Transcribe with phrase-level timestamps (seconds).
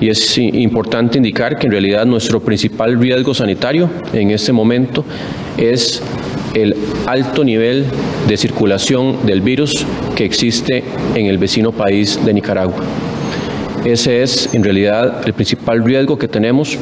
[0.00, 5.04] y es importante indicar que en realidad nuestro principal riesgo sanitario en este momento
[5.58, 6.02] es
[6.54, 6.74] el
[7.06, 7.84] alto nivel
[8.26, 10.82] de circulación del virus que existe
[11.14, 12.82] en el vecino país de Nicaragua.
[13.84, 16.78] Ese es en realidad el principal riesgo que tenemos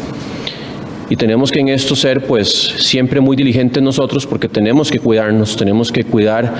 [1.10, 5.56] y tenemos que en esto ser pues siempre muy diligentes nosotros porque tenemos que cuidarnos,
[5.56, 6.54] tenemos que cuidar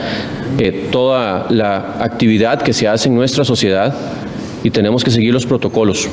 [0.59, 3.95] eh, toda la actividad que se hace en nuestra sociedad
[4.65, 6.09] y tenemos que seguir los protocolos.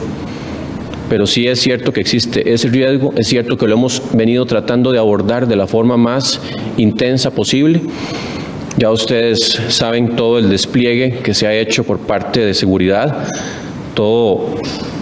[1.09, 4.91] Pero sí es cierto que existe ese riesgo, es cierto que lo hemos venido tratando
[4.91, 6.41] de abordar de la forma más
[6.77, 7.81] intensa posible.
[8.77, 13.27] Ya ustedes saben todo el despliegue que se ha hecho por parte de seguridad,
[13.93, 14.55] todo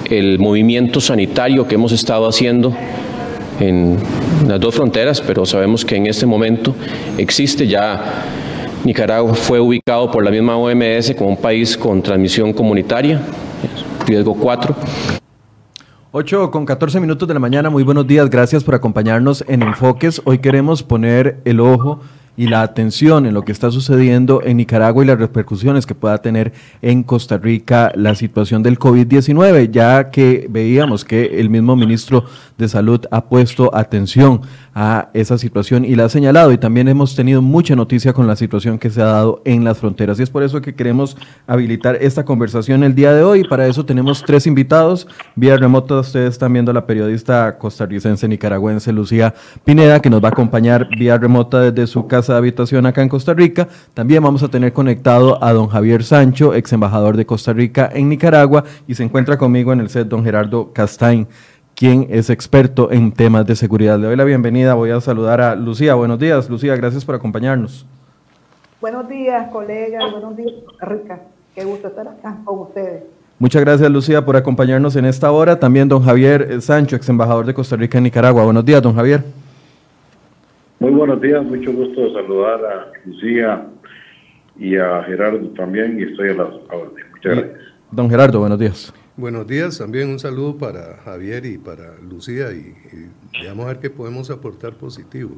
[0.10, 2.76] el movimiento sanitario que hemos estado haciendo
[3.60, 3.98] en
[4.48, 6.76] las dos fronteras, pero sabemos que en este momento
[7.18, 8.26] existe ya
[8.84, 13.22] Nicaragua fue ubicado por la misma OMS como un país con transmisión comunitaria,
[14.06, 14.76] riesgo 4.
[16.12, 20.22] 8 con 14 minutos de la mañana, muy buenos días, gracias por acompañarnos en Enfoques.
[20.26, 22.02] Hoy queremos poner el ojo
[22.36, 26.18] y la atención en lo que está sucediendo en Nicaragua y las repercusiones que pueda
[26.20, 32.26] tener en Costa Rica la situación del COVID-19, ya que veíamos que el mismo ministro
[32.58, 34.42] de Salud ha puesto atención
[34.76, 36.52] a esa situación y la ha señalado.
[36.52, 39.78] Y también hemos tenido mucha noticia con la situación que se ha dado en las
[39.78, 40.20] fronteras.
[40.20, 43.44] Y es por eso que queremos habilitar esta conversación el día de hoy.
[43.44, 45.08] Para eso tenemos tres invitados.
[45.36, 50.30] Vía remota ustedes están viendo a la periodista costarricense nicaragüense Lucía Pineda, que nos va
[50.30, 53.68] a acompañar vía remota desde su casa de habitación acá en Costa Rica.
[53.94, 58.08] También vamos a tener conectado a don Javier Sancho, ex embajador de Costa Rica en
[58.08, 61.28] Nicaragua, y se encuentra conmigo en el set don Gerardo Castain
[61.76, 63.98] quien es experto en temas de seguridad.
[63.98, 65.96] Le doy la bienvenida, voy a saludar a Lucía.
[65.96, 67.86] Buenos días, Lucía, gracias por acompañarnos.
[68.80, 71.20] Buenos días, colegas, buenos días, Costa Rica.
[71.56, 73.04] Qué gusto estar acá con ustedes.
[73.40, 75.60] Muchas gracias, Lucía, por acompañarnos en esta hora.
[75.60, 78.44] También don Javier Sancho, ex embajador de Costa Rica en Nicaragua.
[78.44, 79.24] Buenos días, don Javier.
[80.84, 83.68] Muy buenos días, mucho gusto saludar a Lucía
[84.60, 87.06] y a Gerardo también, y estoy a las órdenes.
[87.10, 87.60] Muchas gracias.
[87.90, 88.94] Don Gerardo, buenos días.
[89.16, 92.76] Buenos días, también un saludo para Javier y para Lucía y,
[93.48, 95.32] vamos a ver qué podemos aportar positivo.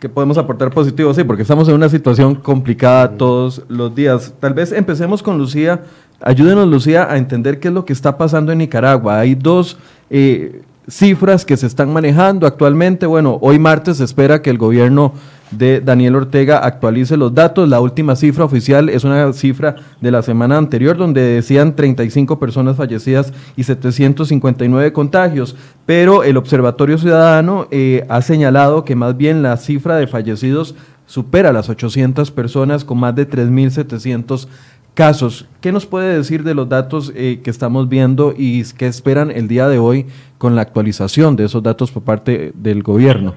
[0.00, 1.12] ¿Qué podemos aportar positivo?
[1.12, 4.34] Sí, porque estamos en una situación complicada todos los días.
[4.40, 5.82] Tal vez empecemos con Lucía.
[6.22, 9.20] Ayúdenos, Lucía, a entender qué es lo que está pasando en Nicaragua.
[9.20, 13.06] Hay dos eh, cifras que se están manejando actualmente.
[13.06, 15.12] Bueno, hoy martes se espera que el gobierno
[15.50, 17.68] de Daniel Ortega actualice los datos.
[17.68, 22.76] La última cifra oficial es una cifra de la semana anterior donde decían 35 personas
[22.76, 29.56] fallecidas y 759 contagios, pero el Observatorio Ciudadano eh, ha señalado que más bien la
[29.56, 30.74] cifra de fallecidos
[31.06, 34.48] supera las 800 personas con más de 3.700
[34.96, 35.46] casos.
[35.60, 39.46] ¿Qué nos puede decir de los datos eh, que estamos viendo y qué esperan el
[39.46, 40.06] día de hoy
[40.38, 43.34] con la actualización de esos datos por parte del gobierno?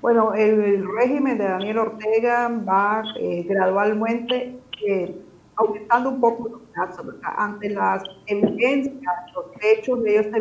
[0.00, 5.14] Bueno, el, régimen de Daniel Ortega va eh, gradualmente eh,
[5.56, 7.06] aumentando un poco los casos.
[7.22, 10.40] Ante las evidencias, los hechos, ellos se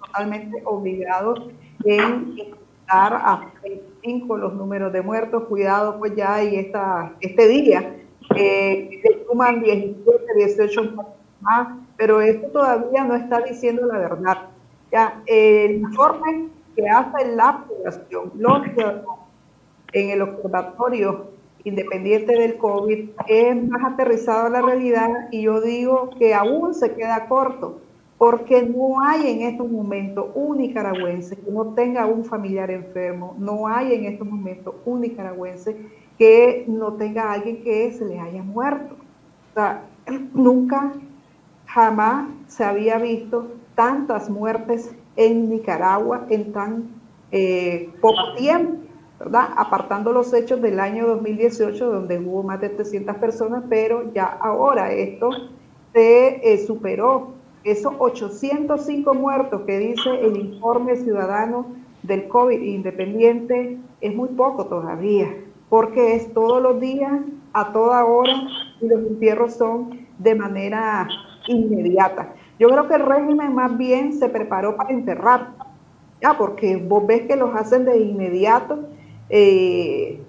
[0.00, 1.48] totalmente obligados
[1.84, 2.34] en
[2.88, 5.44] dar a 25 los números de muertos.
[5.44, 7.94] Cuidado, pues ya y esta, este día
[8.36, 10.04] eh, suman 17,
[10.36, 10.94] 18
[11.40, 14.38] más, pero esto todavía no está diciendo la verdad.
[14.92, 18.62] Ya, el informe que hace la población, los
[19.92, 21.30] en el observatorio
[21.64, 26.94] independiente del COVID es más aterrizado a la realidad y yo digo que aún se
[26.94, 27.80] queda corto
[28.18, 33.66] porque no hay en estos momentos un nicaragüense que no tenga un familiar enfermo, no
[33.66, 35.74] hay en estos momentos un nicaragüense
[36.20, 38.94] que no tenga alguien que se le haya muerto.
[38.94, 39.84] O sea,
[40.34, 40.92] nunca,
[41.64, 46.88] jamás se había visto tantas muertes en Nicaragua en tan
[47.32, 48.82] eh, poco tiempo,
[49.18, 49.48] ¿verdad?
[49.56, 54.92] Apartando los hechos del año 2018, donde hubo más de 300 personas, pero ya ahora
[54.92, 55.30] esto
[55.94, 57.28] se eh, superó.
[57.64, 61.64] Esos 805 muertos que dice el informe ciudadano
[62.02, 65.34] del COVID independiente es muy poco todavía,
[65.70, 67.12] porque es todos los días,
[67.54, 68.32] a toda hora,
[68.80, 71.08] y los entierros son de manera
[71.46, 72.34] inmediata.
[72.58, 75.52] Yo creo que el régimen más bien se preparó para enterrar,
[76.20, 78.80] ya, porque vos ves que los hacen de inmediato.
[79.30, 80.20] Eh,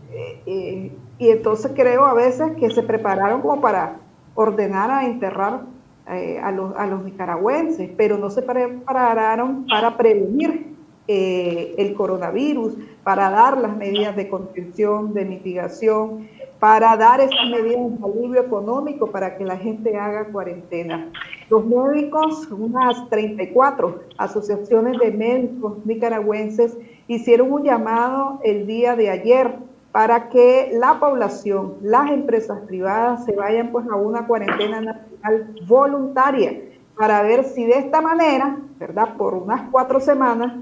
[0.45, 3.97] eh, y entonces creo a veces que se prepararon como para
[4.35, 5.61] ordenar a enterrar
[6.09, 10.70] eh, a, los, a, los, nicaragüenses, pero no se prepararon para prevenir
[11.11, 12.73] el coronavirus,
[13.03, 16.27] para dar las medidas de contención, de mitigación,
[16.61, 21.09] para dar esas medidas de alivio económico para que la gente haga cuarentena.
[21.49, 26.77] Los médicos, unas 34 asociaciones de médicos nicaragüenses,
[27.07, 29.55] hicieron un llamado el día de ayer
[29.91, 36.61] para que la población, las empresas privadas se vayan pues a una cuarentena nacional voluntaria
[36.95, 39.17] para ver si de esta manera, ¿verdad?
[39.17, 40.53] Por unas cuatro semanas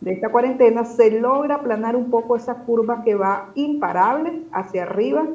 [0.00, 5.26] de esta cuarentena se logra aplanar un poco esa curva que va imparable hacia arriba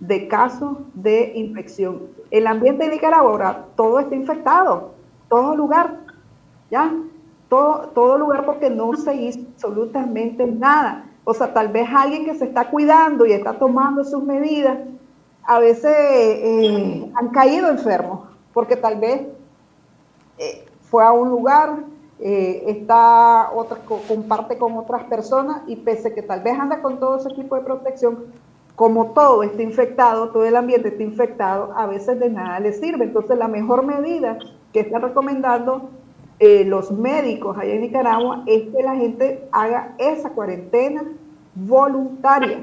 [0.00, 2.02] de casos de infección.
[2.30, 4.92] El ambiente de Nicaragua ahora todo está infectado,
[5.28, 6.00] todo lugar,
[6.70, 6.92] ¿ya?
[7.48, 11.04] Todo, todo lugar porque no se hizo absolutamente nada.
[11.24, 14.78] O sea, tal vez alguien que se está cuidando y está tomando sus medidas,
[15.44, 19.22] a veces eh, han caído enfermos, porque tal vez
[20.38, 21.84] eh, fue a un lugar,
[22.20, 22.86] eh,
[23.54, 23.78] otra,
[24.08, 27.62] comparte con otras personas y pese que tal vez anda con todo ese tipo de
[27.62, 28.24] protección,
[28.76, 33.04] como todo está infectado, todo el ambiente está infectado, a veces de nada le sirve.
[33.04, 34.38] Entonces la mejor medida
[34.72, 35.90] que están recomendando
[36.38, 41.04] eh, los médicos allá en Nicaragua es que la gente haga esa cuarentena
[41.54, 42.60] voluntaria,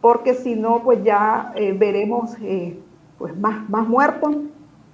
[0.00, 2.34] porque si no, pues ya veremos
[3.18, 4.36] pues más, más muertos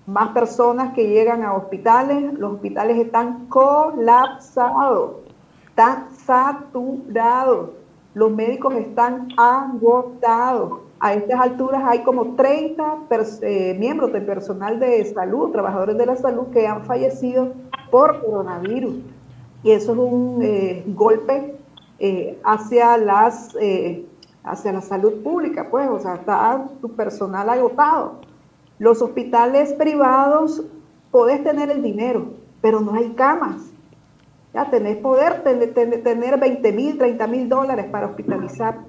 [0.07, 5.17] más personas que llegan a hospitales, los hospitales están colapsados,
[5.69, 7.71] están saturados,
[8.15, 10.81] los médicos están agotados.
[10.99, 12.99] A estas alturas hay como 30
[13.43, 17.53] eh, miembros del personal de salud, trabajadores de la salud, que han fallecido
[17.91, 18.97] por coronavirus.
[19.65, 21.57] Y eso es un eh, golpe
[21.99, 23.57] eh, hacia, las,
[24.45, 28.32] hacia la salud pública, pues, o sea, está tu personal agotado.
[28.79, 30.65] Los hospitales privados
[31.11, 33.73] podés tener el dinero, pero no hay camas.
[34.55, 35.73] Ya tenés poder tener,
[36.03, 38.81] tener 20 mil, 30 mil dólares para hospitalizar,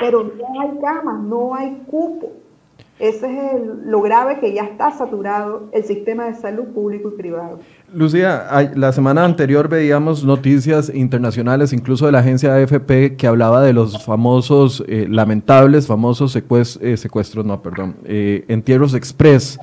[0.00, 2.32] pero no hay camas, no hay cupo.
[3.00, 7.58] Ese es lo grave que ya está saturado el sistema de salud público y privado.
[7.94, 13.72] Lucía, la semana anterior veíamos noticias internacionales, incluso de la agencia AFP, que hablaba de
[13.72, 19.58] los famosos, eh, lamentables, famosos eh, secuestros, no, perdón, eh, entierros express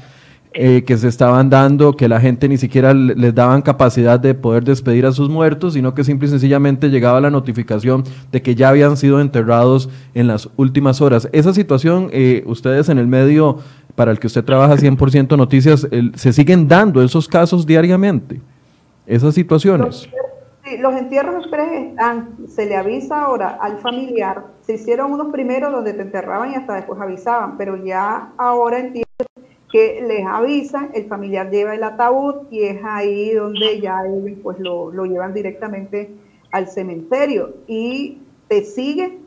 [0.53, 5.05] que se estaban dando, que la gente ni siquiera les daban capacidad de poder despedir
[5.05, 8.97] a sus muertos, sino que simple y sencillamente llegaba la notificación de que ya habían
[8.97, 11.29] sido enterrados en las últimas horas.
[11.31, 12.09] Esa situación,
[12.45, 13.59] ustedes en el medio
[13.93, 18.41] para el que usted trabaja 100% noticias, ¿se siguen dando esos casos diariamente?
[19.05, 20.09] Esas situaciones.
[20.79, 21.45] Los entierros
[22.47, 26.73] se le avisa ahora al familiar, se hicieron unos primeros donde te enterraban y hasta
[26.73, 29.07] después avisaban, pero ya ahora entiendo
[29.71, 34.03] que les avisan, el familiar lleva el ataúd y es ahí donde ya
[34.41, 36.09] pues lo, lo llevan directamente
[36.51, 39.19] al cementerio y te sigue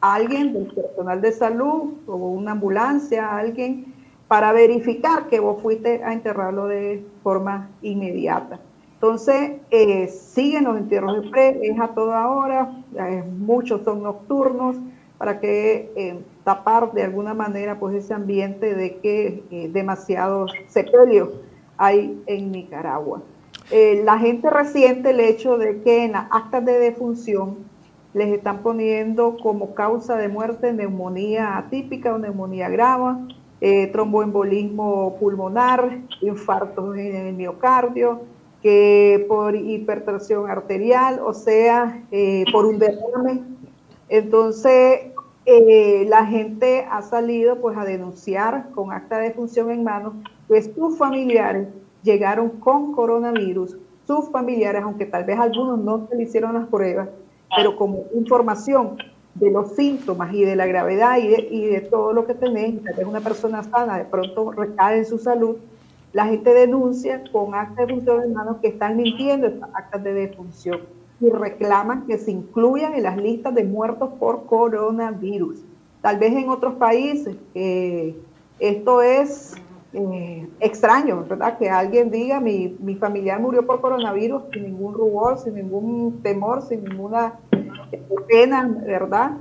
[0.00, 3.94] alguien del personal de salud o una ambulancia, alguien
[4.28, 8.60] para verificar que vos fuiste a enterrarlo de forma inmediata.
[8.94, 14.76] Entonces, eh, siguen los entierros de pre, es a toda hora, eh, muchos son nocturnos,
[15.18, 21.30] para que eh, tapar de alguna manera pues ese ambiente de que demasiados sepelios
[21.76, 23.22] hay en Nicaragua.
[23.70, 27.56] la gente reciente el hecho de que en las actas de defunción
[28.14, 35.98] les están poniendo como causa de muerte neumonía atípica o neumonía grave, eh, tromboembolismo pulmonar,
[36.20, 38.22] infartos en el miocardio,
[38.62, 43.53] que por hipertensión arterial, o sea, eh, por un derrame.
[44.08, 45.00] Entonces,
[45.46, 50.14] eh, la gente ha salido pues a denunciar con acta de función en mano,
[50.48, 51.68] pues sus familiares
[52.02, 57.08] llegaron con coronavirus, sus familiares, aunque tal vez algunos no se le hicieron las pruebas,
[57.56, 58.96] pero como información
[59.34, 63.06] de los síntomas y de la gravedad y de, todo lo que tenés, tal vez
[63.06, 65.56] una persona sana de pronto recae en su salud,
[66.12, 70.80] la gente denuncia con actas de función de manos que están mintiendo actas de defunción
[71.20, 75.62] y reclaman que se incluyan en las listas de muertos por coronavirus.
[76.02, 78.14] Tal vez en otros países eh,
[78.58, 79.54] esto es
[79.92, 81.56] eh, extraño, ¿verdad?
[81.56, 86.62] Que alguien diga mi, mi familiar murió por coronavirus sin ningún rubor, sin ningún temor,
[86.62, 87.38] sin ninguna
[88.28, 89.38] pena, ¿verdad?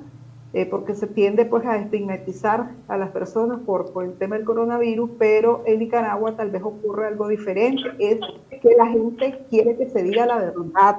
[0.54, 4.46] Eh, porque se tiende pues a estigmatizar a las personas por, por el tema del
[4.46, 8.20] coronavirus, pero en Nicaragua tal vez ocurre algo diferente, es
[8.62, 10.98] que la gente quiere que se diga la verdad.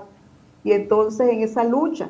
[0.65, 2.09] Y entonces en esa lucha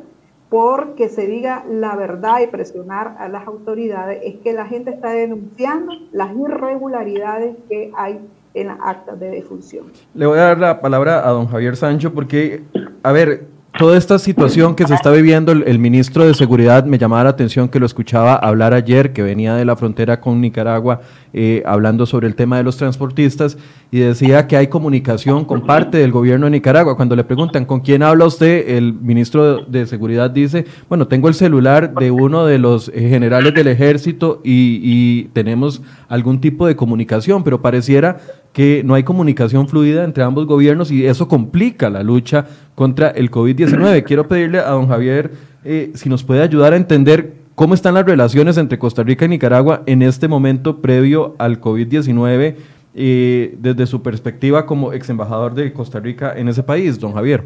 [0.48, 4.90] por que se diga la verdad y presionar a las autoridades, es que la gente
[4.90, 8.20] está denunciando las irregularidades que hay
[8.54, 9.86] en las actas de defunción.
[10.14, 12.62] Le voy a dar la palabra a don Javier Sancho porque,
[13.02, 13.46] a ver,
[13.78, 17.68] toda esta situación que se está viviendo, el, ministro de Seguridad me llamaba la atención
[17.68, 21.00] que lo escuchaba hablar ayer, que venía de la frontera con Nicaragua,
[21.32, 23.58] eh, hablando sobre el tema de los transportistas,
[23.90, 26.96] y decía que hay comunicación con parte del gobierno de Nicaragua.
[26.96, 31.34] Cuando le preguntan con quién habla usted, el ministro de Seguridad dice, bueno, tengo el
[31.34, 36.76] celular de uno de los eh, generales del ejército y, y tenemos algún tipo de
[36.76, 38.18] comunicación, pero pareciera
[38.54, 42.46] que no hay comunicación fluida entre ambos gobiernos y eso complica la lucha
[42.76, 44.04] contra el COVID-19.
[44.04, 45.32] Quiero pedirle a don Javier
[45.64, 49.28] eh, si nos puede ayudar a entender cómo están las relaciones entre Costa Rica y
[49.28, 52.54] Nicaragua en este momento previo al COVID-19
[52.94, 57.42] eh, desde su perspectiva como ex embajador de Costa Rica en ese país, don Javier.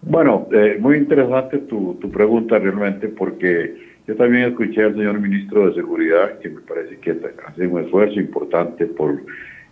[0.00, 5.68] Bueno, eh, muy interesante tu, tu pregunta realmente porque yo también escuché al señor ministro
[5.68, 7.14] de Seguridad, que me parece que
[7.46, 9.20] hace un esfuerzo importante por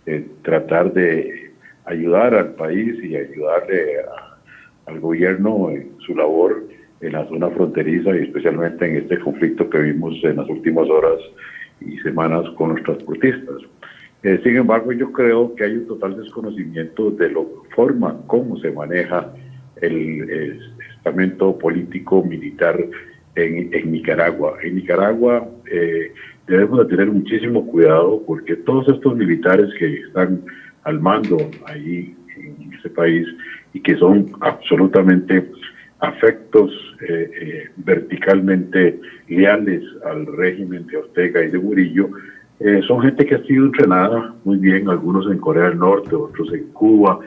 [0.05, 1.51] eh, tratar de
[1.85, 3.95] ayudar al país y ayudarle
[4.85, 6.67] al gobierno en su labor
[7.01, 11.19] en la zona fronteriza y especialmente en este conflicto que vimos en las últimas horas
[11.81, 13.57] y semanas con los transportistas.
[14.21, 17.41] Eh, sin embargo, yo creo que hay un total desconocimiento de la
[17.75, 19.33] forma como se maneja
[19.81, 20.61] el, el
[20.95, 22.77] estamento político militar
[23.37, 24.57] en, Nicaragua.
[24.63, 26.11] En Nicaragua eh,
[26.47, 30.41] debemos de tener muchísimo cuidado porque todos estos militares que están
[30.83, 33.27] al mando ahí en ese país
[33.73, 35.51] y que son absolutamente
[35.99, 36.71] afectos
[37.07, 42.09] eh, eh, verticalmente leales al régimen de Ortega y de Murillo,
[42.87, 46.63] son gente que ha sido entrenada muy bien, algunos en Corea del Norte, otros en
[46.69, 47.19] Cuba,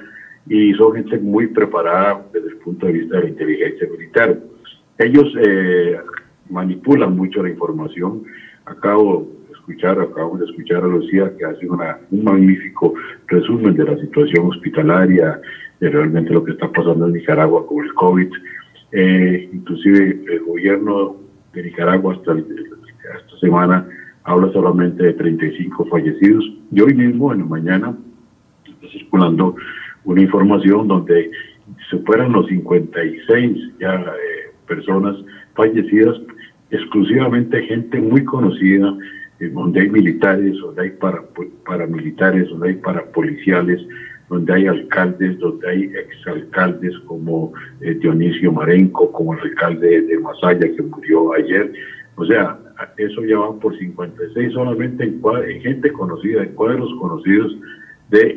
[0.49, 4.37] y son gente muy preparada desde el punto de vista de la inteligencia militar.
[5.01, 5.99] Ellos eh,
[6.51, 8.23] manipulan mucho la información.
[8.67, 12.93] Acabo de escuchar, acabamos de escuchar a Lucía que hace una, un magnífico
[13.27, 15.41] resumen de la situación hospitalaria,
[15.81, 18.31] de realmente lo que está pasando en Nicaragua con el COVID.
[18.93, 21.17] Eh, inclusive el gobierno
[21.55, 23.89] de Nicaragua hasta esta semana
[24.25, 26.45] habla solamente de 35 fallecidos.
[26.73, 27.97] Y hoy mismo, en la mañana,
[28.67, 29.57] está circulando
[30.05, 31.31] una información donde
[31.89, 34.30] superan los 56 ya eh,
[34.71, 35.17] personas
[35.55, 36.17] fallecidas,
[36.71, 38.97] exclusivamente gente muy conocida,
[39.41, 41.23] eh, donde hay militares, donde hay para,
[41.67, 43.81] paramilitares, donde hay parapoliciales,
[44.29, 50.61] donde hay alcaldes, donde hay exalcaldes como eh, Dionisio Marenco, como el alcalde de Masaya
[50.77, 51.73] que murió ayer.
[52.15, 52.57] O sea,
[52.97, 57.57] eso ya va por 56 solamente en, gente conocida, en cuadros conocidos
[58.11, 58.35] de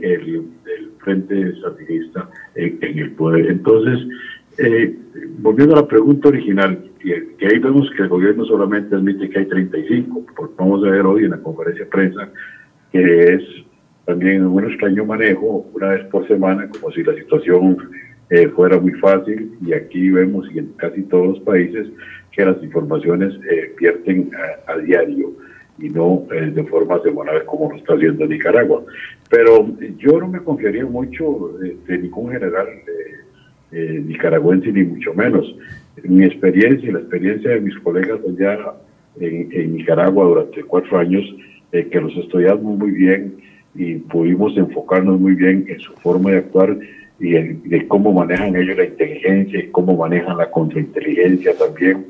[0.66, 3.48] del Frente Sandinista en, en el poder.
[3.52, 4.08] Entonces,
[4.58, 4.96] eh,
[5.40, 9.46] volviendo a la pregunta original, que ahí vemos que el gobierno solamente admite que hay
[9.46, 12.30] 35, porque vamos a ver hoy en la conferencia de prensa
[12.94, 13.42] que es
[14.06, 17.78] también un extraño manejo, una vez por semana, como si la situación
[18.30, 21.88] eh, fuera muy fácil, y aquí vemos, y en casi todos los países,
[22.32, 24.32] que las informaciones eh, vierten
[24.68, 25.34] a, diario
[25.80, 28.84] y no eh, de forma semanal como lo está haciendo Nicaragua.
[29.30, 29.68] Pero
[29.98, 33.23] yo no me confiaría mucho de, ningún general eh,
[33.74, 35.56] nicaragüense ni mucho menos.
[36.04, 38.74] Mi experiencia y la experiencia de mis colegas allá
[39.20, 41.24] en, Nicaragua durante cuatro años,
[41.72, 43.36] eh, que los estudiamos muy bien
[43.76, 46.78] y pudimos enfocarnos muy bien en su forma de actuar
[47.20, 52.06] y de cómo manejan ellos la inteligencia y cómo manejan la contrainteligencia también.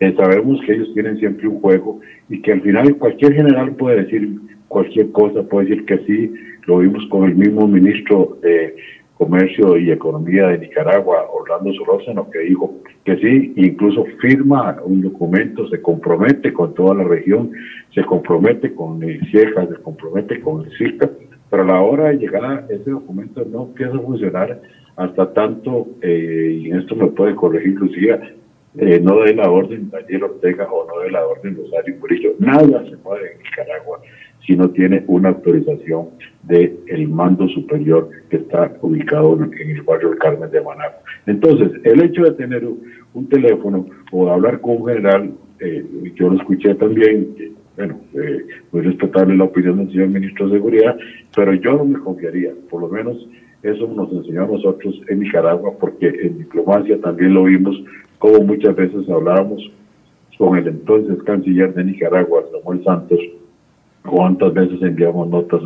[0.00, 4.04] Eh, sabemos que ellos tienen siempre un juego y que al final cualquier general puede
[4.04, 6.32] decir cualquier cosa, puede decir que sí.
[6.66, 8.76] Lo vimos con el mismo ministro de
[9.18, 12.72] Comercio y Economía de Nicaragua, Orlando Solórzano, que dijo
[13.04, 17.50] que sí, incluso firma un documento, se compromete con toda la región,
[17.92, 21.10] se compromete con el CIEJA, se compromete con el CIRCA,
[21.50, 24.60] pero a la hora de llegar a ese documento no empieza a funcionar
[24.94, 28.20] hasta tanto, eh, y esto me puede corregir Lucía,
[28.76, 32.34] eh, no de la orden Daniel Ortega o no de la orden Rosario Murillo.
[32.38, 34.00] Nada se mueve en Nicaragua
[34.46, 36.06] si no tiene una autorización
[36.44, 41.02] del el mando superior que está ubicado en el barrio del Carmen de Manaco.
[41.26, 46.30] Entonces, el hecho de tener un, teléfono o de hablar con un general, eh, yo
[46.30, 47.28] lo escuché también,
[47.76, 50.96] bueno, eh, muy respetable la opinión del señor ministro de Seguridad,
[51.34, 53.28] pero yo no me confiaría, por lo menos
[53.62, 57.76] eso nos enseñó a nosotros en Nicaragua, porque en diplomacia también lo vimos
[58.18, 59.70] como muchas veces hablábamos
[60.36, 63.18] con el entonces canciller de Nicaragua, Samuel Santos,
[64.08, 65.60] cuántas veces enviamos notas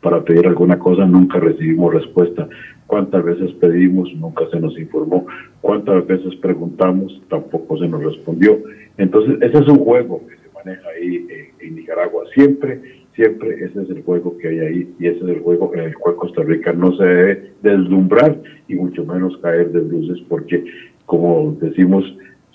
[0.00, 2.48] para pedir alguna cosa, nunca recibimos respuesta.
[2.86, 5.26] Cuántas veces pedimos, nunca se nos informó.
[5.60, 8.58] Cuántas veces preguntamos, tampoco se nos respondió.
[8.96, 11.26] Entonces, ese es un juego que se maneja ahí
[11.60, 12.24] en, Nicaragua.
[12.34, 12.80] Siempre
[13.14, 15.94] Siempre ese es el juego que hay ahí y ese es el juego en el
[15.96, 20.64] cual Costa Rica no se debe deslumbrar y mucho menos caer de bruces porque,
[21.06, 22.04] como decimos,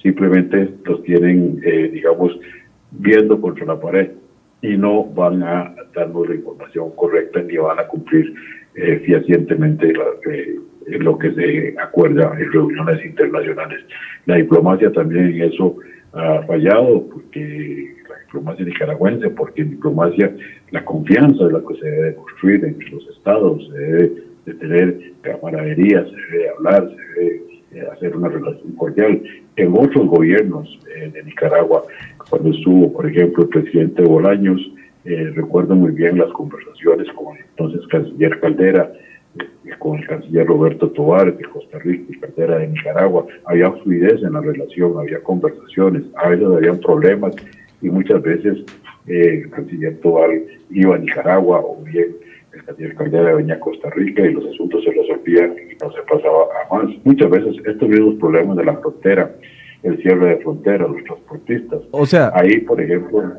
[0.01, 2.39] simplemente los tienen, eh, digamos,
[2.91, 4.11] viendo contra la pared
[4.65, 8.33] y no van a darnos la información correcta ni van a cumplir
[8.75, 9.93] eh, fehacientemente
[10.29, 10.55] eh,
[10.99, 13.85] lo que se acuerda en reuniones internacionales.
[14.25, 15.77] La diplomacia también eso
[16.13, 20.35] ha fallado, porque la diplomacia nicaragüense, porque en diplomacia
[20.71, 24.11] la confianza es la que se debe construir entre los estados, se debe
[24.45, 29.21] de tener camaradería, se debe hablar, se debe hacer una relación cordial.
[29.55, 31.83] En otros gobiernos eh, de Nicaragua,
[32.29, 34.59] cuando estuvo, por ejemplo, el presidente Bolaños,
[35.05, 38.91] eh, recuerdo muy bien las conversaciones con el entonces canciller Caldera,
[39.79, 43.25] con el canciller Roberto Tobar de Costa Rica y Caldera de Nicaragua.
[43.45, 47.35] Había fluidez en la relación, había conversaciones, a veces habían problemas
[47.81, 48.63] y muchas veces
[49.07, 50.29] el canciller Tobar
[50.71, 52.15] iba a Nicaragua o bien
[52.55, 56.01] el canciller Caldera venía a Costa Rica y los asuntos se resolvían y no se
[56.03, 56.95] pasaba a más.
[57.03, 59.35] Muchas veces estos mismos problemas de la frontera,
[59.83, 61.81] el cierre de fronteras, los transportistas.
[61.91, 63.33] O sea, ahí, por ejemplo,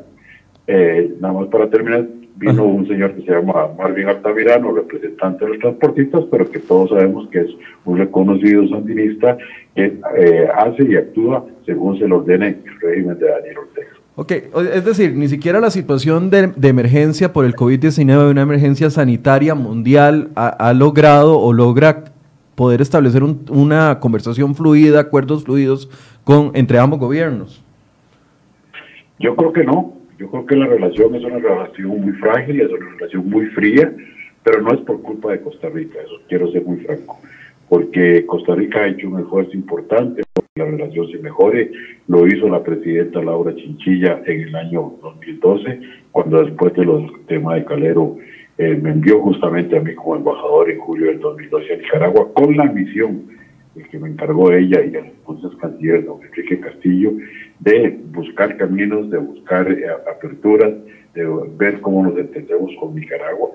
[0.67, 2.05] eh, nada más para terminar,
[2.35, 6.89] vino un señor que se llama Marvin Altamirano, representante de los transportistas, pero que todos
[6.91, 7.49] sabemos que es
[7.85, 9.37] un reconocido sandinista
[9.75, 13.96] que eh, hace y actúa según se le ordene el régimen de Daniel Ortega.
[14.19, 19.53] Ok, es decir, ni siquiera la situación de, emergencia por el COVID-19, una emergencia sanitaria
[19.53, 22.05] mundial, ha, logrado o logra
[22.55, 25.87] poder establecer un, una conversación fluida, acuerdos fluidos
[26.23, 27.63] con entre ambos gobiernos.
[29.19, 29.93] Yo creo que no.
[30.17, 33.93] Yo creo que la relación es una relación muy frágil, es una relación muy fría,
[34.41, 37.19] pero no es por culpa de Costa Rica, eso quiero ser muy franco,
[37.69, 40.23] porque Costa Rica ha hecho un esfuerzo importante
[40.57, 41.71] la relación se mejore,
[42.07, 45.79] lo hizo la presidenta Laura Chinchilla en el año 2012,
[46.11, 48.17] cuando después de los temas de Calero
[48.57, 52.57] eh, me envió justamente a mí como embajador en julio del 2012 a Nicaragua con
[52.57, 53.37] la misión
[53.91, 57.13] que me encargó ella y el entonces canciller don Enrique Castillo
[57.59, 60.73] de buscar caminos, de buscar eh, aperturas,
[61.13, 61.25] de
[61.57, 63.49] ver cómo nos entendemos con Nicaragua,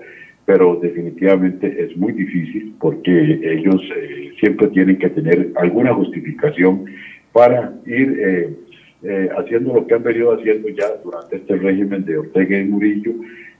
[0.45, 6.85] pero definitivamente es muy difícil porque ellos eh, siempre tienen que tener alguna justificación
[7.31, 8.49] para ir eh,
[9.05, 13.11] eh, haciendo lo que han venido haciendo ya durante este régimen de Ortega y Murillo,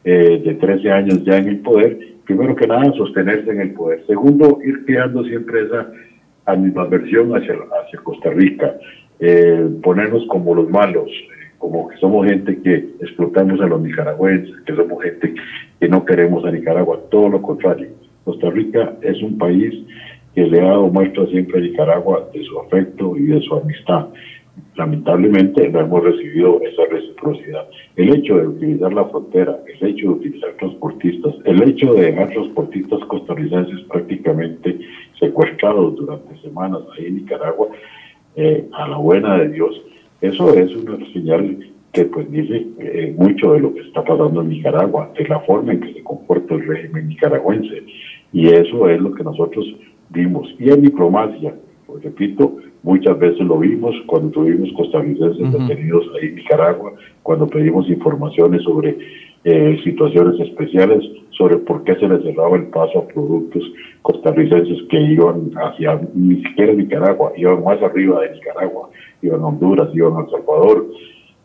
[0.06, 2.00] eh, de 13 años ya en el poder.
[2.24, 4.06] Primero que nada, sostenerse en el poder.
[4.08, 5.91] Segundo, ir creando siempre esa
[6.46, 8.78] animadversión hacia, hacia Costa Rica,
[9.19, 11.12] eh, ponernos como los malos,
[11.63, 15.34] como que somos gente que explotamos a los nicaragüenses, que somos gente
[15.80, 17.88] que no queremos a Nicaragua, todo lo contrario.
[18.26, 19.73] Costa Rica es un país
[20.36, 24.08] que le ha dado muestra siempre a Nicaragua de su afecto y de su amistad.
[24.76, 27.65] Lamentablemente no hemos recibido esa reciprocidad.
[27.95, 32.28] El hecho de utilizar la frontera, el hecho de utilizar transportistas, el hecho de dejar
[32.32, 34.80] transportistas costarricenses prácticamente
[35.17, 37.69] secuestrados durante semanas ahí en Nicaragua,
[38.36, 39.82] eh, a la buena de Dios,
[40.24, 41.58] eso es una señal
[41.92, 45.74] que pues dice eh, mucho de lo que está pasando en Nicaragua, de la forma
[45.74, 47.84] en que se comporta el régimen nicaragüense.
[48.32, 49.66] Y eso es lo que nosotros
[50.10, 50.48] vimos.
[50.60, 51.54] Y en diplomacia,
[51.86, 55.68] pues repito, muchas veces lo vimos cuando tuvimos costarricenses uh -huh.
[55.68, 58.98] detenidos ahí en Nicaragua, cuando pedimos informaciones sobre
[59.44, 63.62] eh, situaciones especiales, sobre por qué se les cerraba el paso a productos
[64.02, 68.90] costarricenses que iban hacia ni siquiera Nicaragua, iban más arriba de Nicaragua,
[69.24, 70.88] iban a Honduras, iban a El Salvador.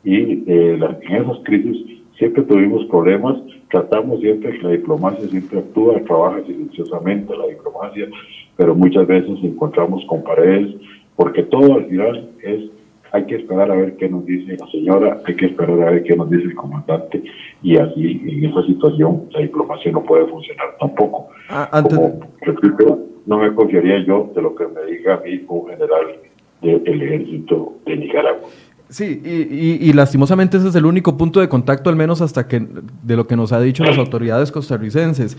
[0.05, 3.37] Y eh, la, en esas crisis siempre tuvimos problemas,
[3.71, 8.09] tratamos siempre que la diplomacia siempre actúa, trabaja silenciosamente la diplomacia,
[8.57, 10.75] pero muchas veces encontramos con paredes,
[11.17, 12.71] porque todo al final es,
[13.12, 16.03] hay que esperar a ver qué nos dice la señora, hay que esperar a ver
[16.03, 17.23] qué nos dice el comandante,
[17.62, 21.29] y así en esa situación la diplomacia no puede funcionar tampoco.
[21.49, 21.83] Ah.
[21.83, 26.07] Como repito, no me confiaría yo de lo que me diga a mí un general
[26.62, 28.49] del ejército de Nicaragua.
[28.88, 32.66] Sí, y, y, lastimosamente ese es el único punto de contacto, al menos hasta que
[33.03, 35.37] de lo que nos ha dicho las autoridades costarricenses.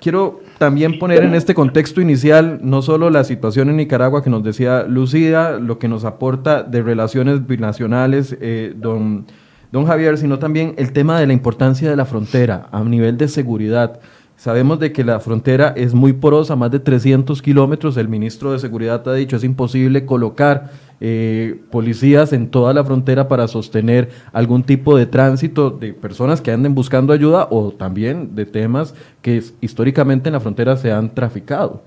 [0.00, 4.42] Quiero también poner en este contexto inicial no solo la situación en Nicaragua que nos
[4.42, 9.26] decía Lucía, lo que nos aporta de relaciones binacionales, eh, don,
[9.70, 13.28] don Javier, sino también el tema de la importancia de la frontera a nivel de
[13.28, 14.00] seguridad.
[14.40, 17.98] Sabemos de que la frontera es muy porosa, más de 300 kilómetros.
[17.98, 23.28] El ministro de Seguridad ha dicho es imposible colocar eh, policías en toda la frontera
[23.28, 28.46] para sostener algún tipo de tránsito de personas que anden buscando ayuda o también de
[28.46, 31.82] temas que históricamente en la frontera se han traficado.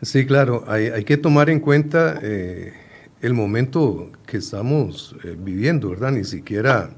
[0.00, 2.72] Sí, claro, hay, que tomar en cuenta eh,
[3.20, 6.10] el momento que estamos eh, viviendo, ¿verdad?
[6.10, 6.90] Ni siquiera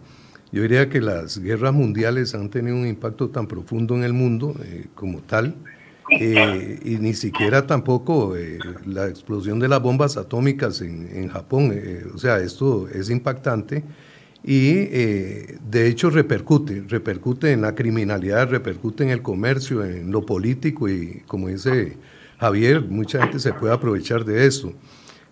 [0.55, 4.55] Yo diría que las guerras mundiales han tenido un impacto tan profundo en el mundo
[4.63, 5.57] eh, como tal,
[6.09, 11.75] eh, y ni siquiera tampoco eh, la explosión de las bombas atómicas en, en Japón.
[12.15, 13.83] o sea, esto es impactante
[14.45, 20.89] y de hecho repercute, repercute en la criminalidad, repercute en el comercio, en lo político
[20.89, 21.97] y como dice
[22.39, 24.73] Javier, mucha gente se puede aprovechar de esto.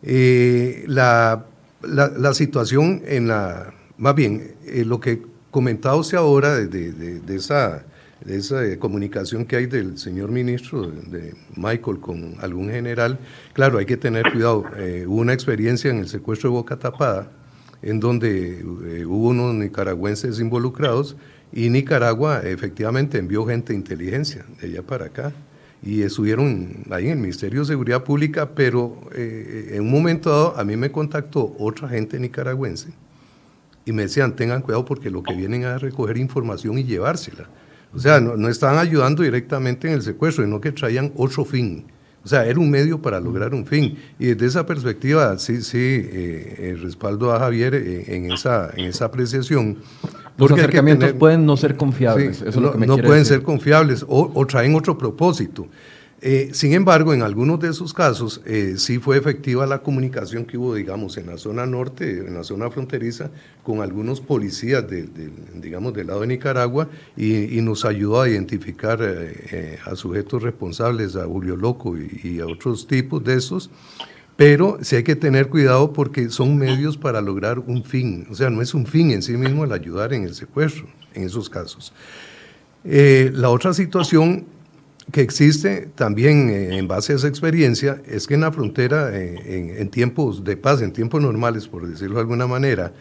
[0.03, 1.47] la,
[1.81, 7.85] la, la situación en la más bien, eh, lo que comentaba usted ahora de, esa,
[8.25, 13.21] de esa eh, comunicación que hay del señor ministro, de, Michael, con algún general,
[13.53, 14.65] claro, hay que tener cuidado.
[14.77, 17.31] Eh, hubo una experiencia en el secuestro de Boca Tapada,
[17.81, 18.65] en donde
[19.07, 21.17] hubo unos nicaragüenses involucrados
[21.53, 25.33] y Nicaragua efectivamente envió gente de inteligencia de allá para acá
[25.81, 30.65] y estuvieron ahí en el Ministerio de Seguridad Pública, pero en un momento dado a
[30.65, 32.93] mí me contactó otra gente nicaragüense
[33.85, 37.49] y me decían, tengan cuidado porque lo que vienen a recoger información y llevársela.
[37.95, 41.85] O sea, no, no estaban ayudando directamente en el secuestro, sino que traían otro fin.
[42.25, 43.99] O sea, era un medio para lograr un fin.
[44.19, 48.87] Y desde esa perspectiva, sí, sí, eh, el respaldo a Javier eh, en, esa, en
[48.87, 49.79] esa apreciación.
[50.39, 52.43] Los acercamientos pueden no ser confiables.
[52.43, 55.67] eso no, no pueden ser confiables o, o, traen otro propósito.
[56.25, 60.57] Eh, sin embargo, en algunos de esos casos eh, sí fue efectiva la comunicación que
[60.57, 63.33] hubo, digamos, en la zona norte, en la zona fronteriza,
[63.65, 65.09] con algunos policías, de,
[65.57, 71.25] digamos, del lado de Nicaragua, y, nos ayudó a identificar eh, a sujetos responsables, a
[71.25, 73.69] Julio Loco y, a otros tipos de esos.
[74.37, 78.29] Pero sí hay que tener cuidado porque son medios para lograr un fin.
[78.31, 81.25] O sea, no es un fin en sí mismo el ayudar en el secuestro, en
[81.25, 81.93] esos casos.
[82.85, 84.47] la otra situación
[85.11, 89.77] que existe también eh, en base a esa experiencia es que en la frontera, eh,
[89.79, 92.93] en, tiempos de paz, en tiempos normales, por decirlo de alguna manera,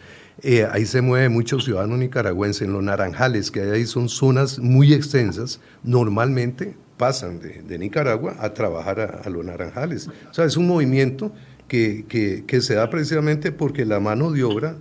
[0.42, 2.64] eh, ahí se mueve mucho ciudadano nicaragüense.
[2.64, 8.52] En los naranjales que hay ahí son zonas muy extensas, normalmente pasan de, Nicaragua a
[8.52, 10.08] trabajar a, los naranjales.
[10.30, 11.32] O sea, es un movimiento
[11.68, 14.76] que, que, que, se da precisamente porque la mano de obra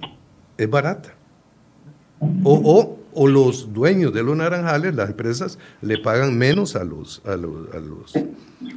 [0.57, 1.15] es barata.
[2.43, 7.21] O, o o los dueños de los naranjales, las empresas, le pagan menos a los,
[7.25, 8.13] a los, a los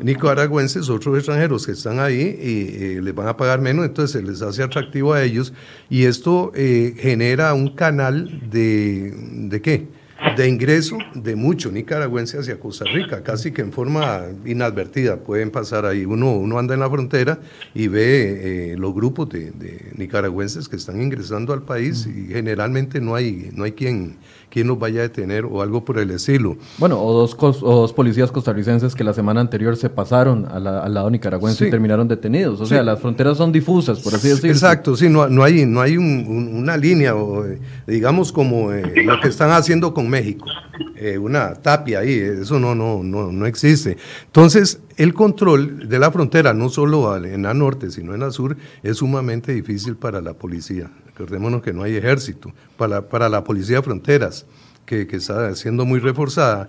[0.03, 4.23] nicaragüenses, otros extranjeros que están ahí, y eh, les van a pagar menos, entonces se
[4.27, 5.53] les hace atractivo a ellos,
[5.89, 9.15] y esto eh, genera un canal de,
[9.49, 10.04] ¿de qué?
[10.37, 15.85] De ingreso de muchos nicaragüenses hacia Costa Rica, casi que en forma inadvertida pueden pasar
[15.87, 16.05] ahí.
[16.05, 17.39] Uno, uno anda en la frontera
[17.75, 23.01] y ve eh, los grupos de, de, nicaragüenses que están ingresando al país y generalmente
[23.01, 24.17] no hay, no hay quien,
[24.55, 26.57] quien los vaya a detener o algo por el estilo.
[26.79, 31.11] Bueno, o dos, o dos policías costarricenses que la semana anterior se pasaron al lado
[31.11, 32.61] nicaragüense y terminaron detenidos.
[32.61, 34.53] O sea, las fronteras son difusas, por así decirlo.
[34.53, 37.45] Exacto, sí, no, no hay, no hay una línea, o,
[37.85, 40.47] digamos como eh, lo que están haciendo con México,
[40.95, 43.97] eh, una tapia ahí, eso no, no, no, no existe.
[44.27, 48.57] Entonces, el control de la frontera, no solo en la norte, sino en la sur,
[48.85, 50.93] es sumamente difícil para la policía.
[51.15, 54.47] Recordémonos que no hay ejército para, para la policía de fronteras,
[54.85, 56.67] que, que, está siendo muy reforzada.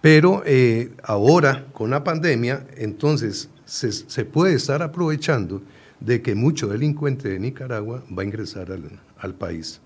[0.00, 5.62] Pero eh, ahora, con la pandemia, entonces se, se, puede estar aprovechando
[5.98, 8.84] de que mucho delincuente de Nicaragua va a ingresar al,
[9.18, 9.80] al país.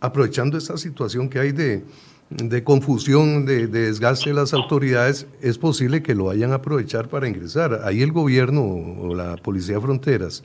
[0.00, 1.84] Aprovechando esta situación que hay de,
[2.30, 7.08] de confusión, de, de, desgaste de las autoridades, es posible que lo vayan a aprovechar
[7.08, 7.82] para ingresar.
[7.84, 10.42] Ahí el gobierno o la Policía de Fronteras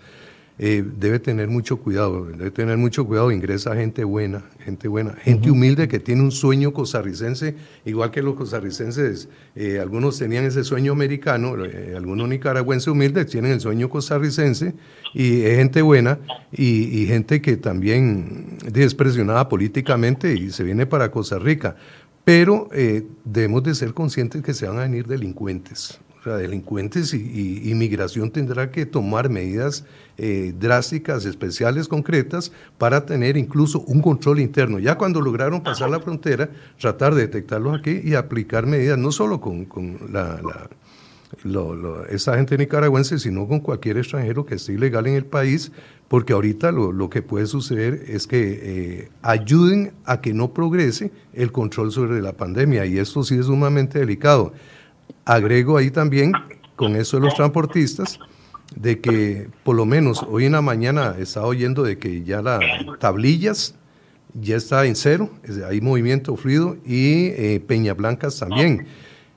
[0.59, 5.49] eh, debe tener mucho cuidado, debe tener mucho cuidado, ingresa gente buena, gente buena, gente
[5.49, 10.91] humilde que tiene un sueño costarricense, igual que los costarricenses, eh, algunos tenían ese sueño
[10.91, 14.75] americano, eh, algunos nicaragüenses humildes tienen el sueño costarricense,
[15.13, 16.19] y es gente buena,
[16.51, 21.75] y, gente que también es presionada políticamente y se viene para Costa Rica,
[22.23, 22.69] pero
[23.25, 28.29] debemos de ser conscientes que se van a venir delincuentes, o sea, delincuentes y, inmigración
[28.29, 29.85] tendrá que tomar medidas
[30.19, 34.77] eh, drásticas, especiales, concretas, para tener incluso un control interno.
[34.77, 39.41] Ya cuando lograron pasar la frontera, tratar de detectarlos aquí y aplicar medidas, no solo
[39.41, 39.67] con,
[40.11, 40.39] la,
[42.09, 45.71] esa gente nicaragüense, sino con cualquier extranjero que esté ilegal en el país,
[46.07, 51.51] porque ahorita lo, que puede suceder es que eh, ayuden a que no progrese el
[51.51, 54.53] control sobre la pandemia, y esto sí es sumamente delicado.
[55.25, 56.33] Agrego ahí también,
[56.75, 58.19] con eso de los transportistas,
[58.75, 62.61] de que por lo menos hoy en la mañana estaba oyendo de que ya las
[62.99, 63.75] tablillas
[64.33, 65.29] ya está en cero,
[65.67, 68.87] hay movimiento fluido y eh, Peña Blancas también.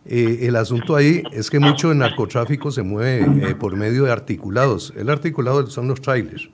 [0.06, 4.12] Eh, el asunto ahí es que mucho del narcotráfico se mueve eh, por medio de
[4.12, 4.92] articulados.
[4.96, 6.48] El articulado son los trailers.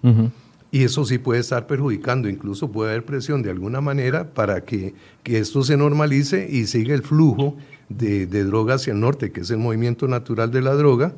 [0.73, 4.95] Y eso sí puede estar perjudicando, incluso puede haber presión de alguna manera para que,
[5.25, 7.57] que esto se normalice y siga el flujo
[7.91, 11.13] de, de, droga hacia el norte, que es el movimiento natural de la droga,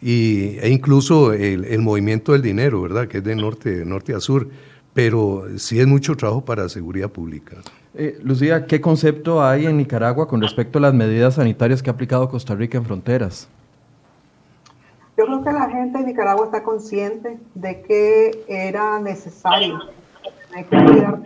[0.00, 3.06] y, e incluso el, el movimiento del dinero, ¿verdad?
[3.06, 4.48] Que es de norte, norte a sur.
[4.92, 7.58] Pero sí es mucho trabajo para seguridad pública.
[7.98, 11.94] Eh, Lucía, ¿qué concepto hay en Nicaragua con respecto a las medidas sanitarias que ha
[11.94, 13.48] aplicado Costa Rica en fronteras?
[15.16, 19.78] Yo creo que la gente de Nicaragua está consciente de que era necesario
[20.50, 21.22] tener que cuidar,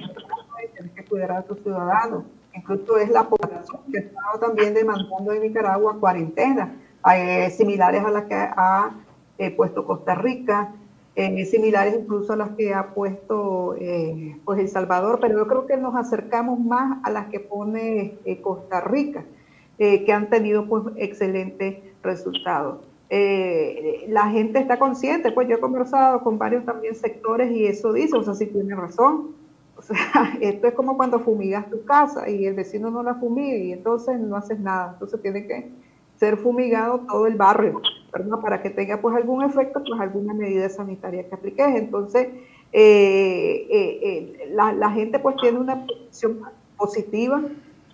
[0.76, 2.24] tener que cuidar a sus ciudadanos.
[2.54, 6.74] Incluso es la población que está también demandando en Nicaragua cuarentena,
[7.14, 8.90] eh, similares a las que ha
[9.38, 10.74] eh, puesto Costa Rica,
[11.14, 13.76] eh, similares incluso a las que ha puesto
[14.44, 18.80] pues El Salvador, pero yo creo que nos acercamos más a las que pone Costa
[18.80, 19.24] Rica,
[19.78, 22.78] que han tenido pues excelentes resultados.
[24.08, 28.16] La gente está consciente, pues yo he conversado con varios también sectores y eso dice,
[28.16, 29.39] o sea, si tiene razón.
[30.40, 34.18] Esto es como cuando fumigas tu casa y el vecino no la fumiga y entonces
[34.18, 34.90] no haces nada.
[34.92, 35.70] Entonces tiene que
[36.16, 37.81] ser fumigado todo el barrio,
[38.12, 38.38] ¿verdad?
[38.40, 41.74] Para que tenga pues algún efecto, pues alguna medida sanitaria que apliques.
[41.76, 42.29] Entonces,
[42.72, 46.40] eh, eh, la, la, gente pues tiene una posición
[46.76, 47.42] positiva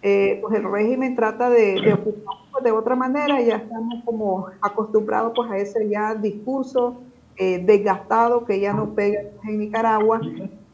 [0.03, 5.33] eh, pues el régimen trata de, de ocuparnos de otra manera ya estamos como acostumbrados
[5.35, 7.01] pues a ese ya discurso
[7.39, 10.21] eh, desgastado que ya no pega en Nicaragua,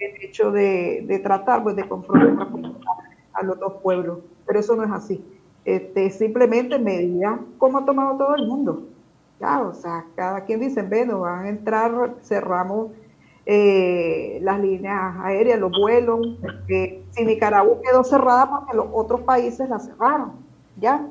[0.05, 2.49] el hecho de, de tratar pues de confrontar
[3.33, 5.25] a los dos pueblos, pero eso no es así.
[5.65, 8.83] Este, simplemente medidas como ha tomado todo el mundo.
[9.41, 12.93] Ya, o sea, cada quien dice, bueno, van a entrar, cerramos
[13.45, 16.39] eh, las líneas aéreas, los vuelos.
[16.67, 20.33] que si Nicaragua quedó cerrada porque los otros países la cerraron,
[20.77, 21.07] ¿ya?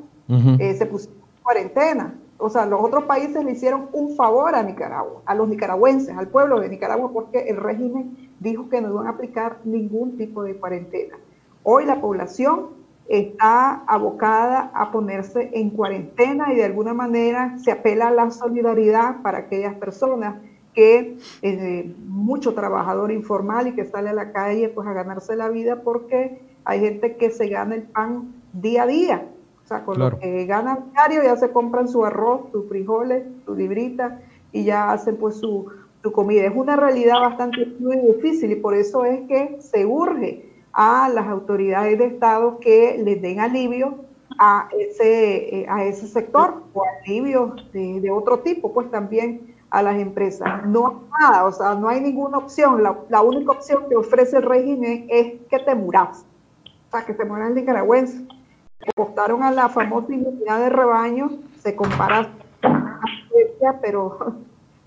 [0.60, 2.16] Eh, se pusieron en cuarentena.
[2.42, 6.28] O sea, los otros países le hicieron un favor a Nicaragua, a los nicaragüenses, al
[6.28, 10.56] pueblo de Nicaragua, porque el régimen dijo que no iban a aplicar ningún tipo de
[10.56, 11.18] cuarentena.
[11.62, 12.70] Hoy la población
[13.08, 19.22] está abocada a ponerse en cuarentena y de alguna manera se apela a la solidaridad
[19.22, 20.42] para aquellas personas
[20.74, 25.50] que eh, mucho trabajador informal y que sale a la calle pues a ganarse la
[25.50, 29.28] vida porque hay gente que se gana el pan día a día.
[29.72, 33.56] O sea, con lo que ganan diario ya se compran su arroz, sus frijoles, su
[33.56, 34.20] librita
[34.52, 35.72] y ya hacen pues su,
[36.04, 36.44] su comida.
[36.44, 41.26] Es una realidad bastante muy difícil y por eso es que se urge a las
[41.28, 43.96] autoridades de Estado que les den alivio
[44.38, 49.82] a ese, eh, a ese sector o alivio de, de otro tipo, pues también a
[49.82, 50.66] las empresas.
[50.66, 52.84] No hay nada, o sea, no hay ninguna opción.
[52.84, 56.26] La, única opción que ofrece el régimen es que te muras,
[56.66, 58.22] o sea, que te mueran nicaragüenses.
[58.88, 64.36] Apostaron a la famosa inmunidad de rebaño, se compara a Suecia, pero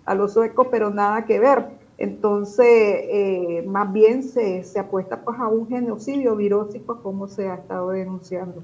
[0.04, 1.66] a los suecos, pero nada que ver.
[1.96, 7.54] Entonces, eh, más bien se, se apuesta pues, a un genocidio virósico como se ha
[7.54, 8.62] estado denunciando.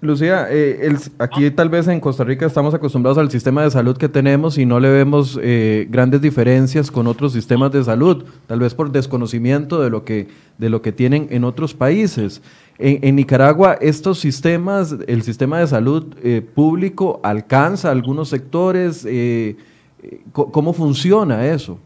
[0.00, 4.08] Lucía, eh, aquí tal vez en Costa Rica estamos acostumbrados al sistema de salud que
[4.08, 8.74] tenemos y no le vemos eh, grandes diferencias con otros sistemas de salud, tal vez
[8.74, 12.40] por desconocimiento de lo que, de lo que tienen en otros países.
[12.76, 19.06] En, Nicaragua, estos sistemas, el sistema de salud eh, público alcanza algunos sectores.
[20.32, 21.78] ¿Cómo funciona eso?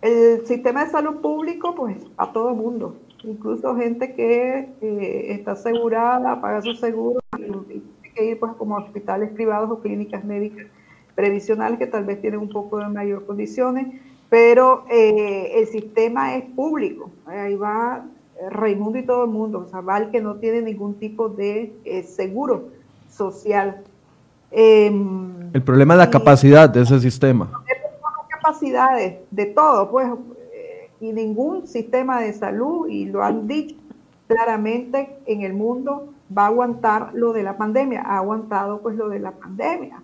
[0.00, 6.40] El sistema de salud público, pues a todo mundo incluso gente que eh, está asegurada,
[6.40, 10.66] paga su seguro y tiene que ir pues, como a hospitales privados o clínicas médicas
[11.14, 13.88] previsionales que tal vez tienen un poco de mayor condiciones,
[14.28, 18.04] pero eh, el sistema es público, ahí va
[18.48, 21.72] Raimundo y todo el mundo, o sea, va el que no tiene ningún tipo de
[21.84, 22.68] eh, seguro
[23.10, 23.82] social.
[24.50, 27.50] Em, el problema es la capacidad de ese sistema.
[28.30, 30.08] Capacidades de todo, pues
[31.00, 33.76] y ningún sistema de salud, y lo han dicho
[34.28, 39.08] claramente en el mundo, va a aguantar lo de la pandemia, ha aguantado pues lo
[39.08, 40.02] de la pandemia.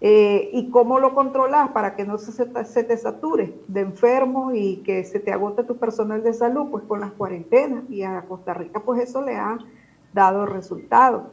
[0.00, 5.04] Eh, ¿Y cómo lo controlas para que no se, te sature de enfermos y que
[5.04, 6.68] se te agote tu personal de salud?
[6.70, 7.84] Pues con las cuarentenas.
[7.88, 9.58] Y a Costa Rica pues eso le ha
[10.12, 11.24] dado resultados.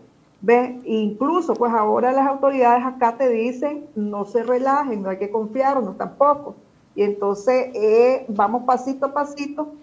[0.42, 0.84] ¿Ves?
[0.86, 5.98] Incluso pues ahora las autoridades acá te dicen no se relajen, no hay que confiarnos
[5.98, 6.56] tampoco.
[6.96, 9.74] Y entonces eh, vamos pasito a pasito,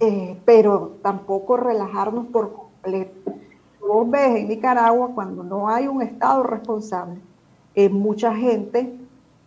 [0.00, 3.32] eh, pero tampoco relajarnos por completo.
[3.80, 7.20] Vos ves en Nicaragua, cuando no hay un Estado responsable,
[7.84, 8.92] eh, mucha gente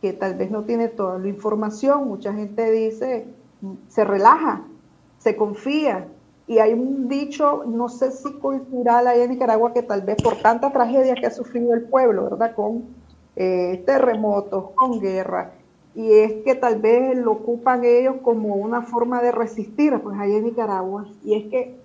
[0.02, 3.28] que tal vez no tiene toda la información, mucha gente dice,
[3.90, 4.64] se relaja,
[5.20, 6.08] se confía.
[6.48, 10.38] Y hay un dicho, no sé si cultural ahí en Nicaragua, que tal vez por
[10.42, 12.56] tanta tragedia que ha sufrido el pueblo, ¿verdad?
[12.56, 12.86] Con
[13.36, 15.52] terremotos, con guerra,
[15.94, 20.38] y es que tal vez lo ocupan ellos como una forma de resistir, pues allá
[20.38, 21.76] en Nicaragua, y es que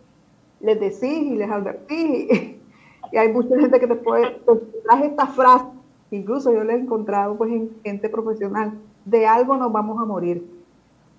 [0.61, 2.31] les decís y les advertís,
[3.13, 4.41] y, hay mucha gente que te puede,
[4.85, 5.67] trae esta frase,
[6.11, 10.47] incluso yo la he encontrado pues en gente profesional, de algo nos vamos a morir.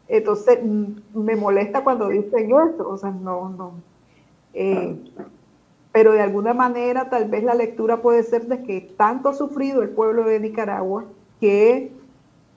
[0.08, 0.60] Entonces,
[1.14, 3.74] me molesta cuando dicen eso, o sea, no, no.
[4.54, 4.96] Eh,
[5.92, 9.82] pero de alguna manera tal vez la lectura puede ser de que tanto ha sufrido
[9.82, 11.06] el pueblo de Nicaragua
[11.40, 11.92] que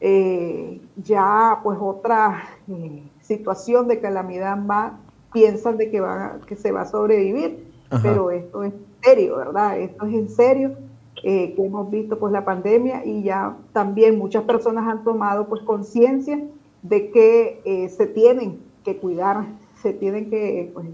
[0.01, 4.93] eh, ya pues otra eh, situación de calamidad más
[5.33, 7.67] piensan de que, va, que se va a sobrevivir,
[8.03, 9.79] pero esto es serio, ¿verdad?
[9.79, 10.77] Esto es en serio,
[11.23, 15.63] eh, que hemos visto pues la pandemia y ya también muchas personas han tomado pues
[15.63, 16.43] conciencia
[16.83, 19.45] de que se tienen que cuidar,
[19.83, 20.87] se tienen que pues,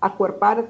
[0.00, 0.66] acuerpar,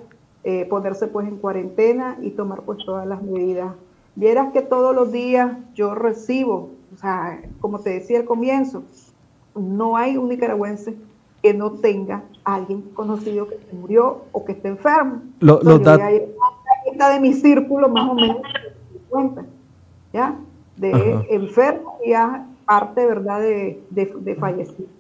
[0.69, 3.73] ponerse pues en cuarentena y tomar pues todas las medidas.
[4.17, 8.83] Vieras que todos los días yo recibo o sea, como te decía al comienzo,
[9.55, 10.97] no hay un nicaragüense
[11.43, 15.23] que no tenga alguien conocido que se murió o que esté enfermo.
[15.41, 16.07] Lo, los datos
[16.97, 18.39] de mi círculo más o menos
[20.13, 20.37] ¿ya?
[20.77, 22.13] De enfermo y
[22.65, 24.91] parte, ¿verdad?, de, de, de fallecidos.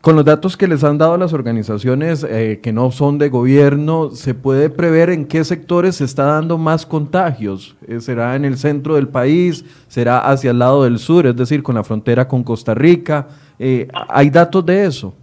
[0.00, 4.10] Con los datos que les han dado las organizaciones eh, que no son de gobierno,
[4.10, 7.76] ¿se puede prever en qué sectores se está dando más contagios?
[7.86, 9.64] Eh, ¿Será en el centro del país?
[9.88, 13.26] ¿Será hacia el lado del sur, es decir, con la frontera con Costa Rica?
[13.58, 15.14] Eh, ¿Hay datos de eso?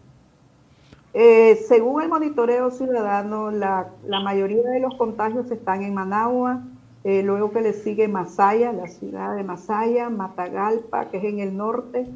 [1.67, 6.61] Según el monitoreo ciudadano, la, la, mayoría de los contagios están en Managua,
[7.03, 12.07] luego que le sigue Masaya, la ciudad de Masaya, Matagalpa, que es en el norte,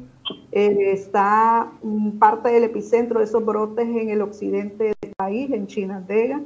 [0.52, 1.70] eh, está
[2.18, 6.40] parte del epicentro de esos brotes en el occidente del país, en Chinandega,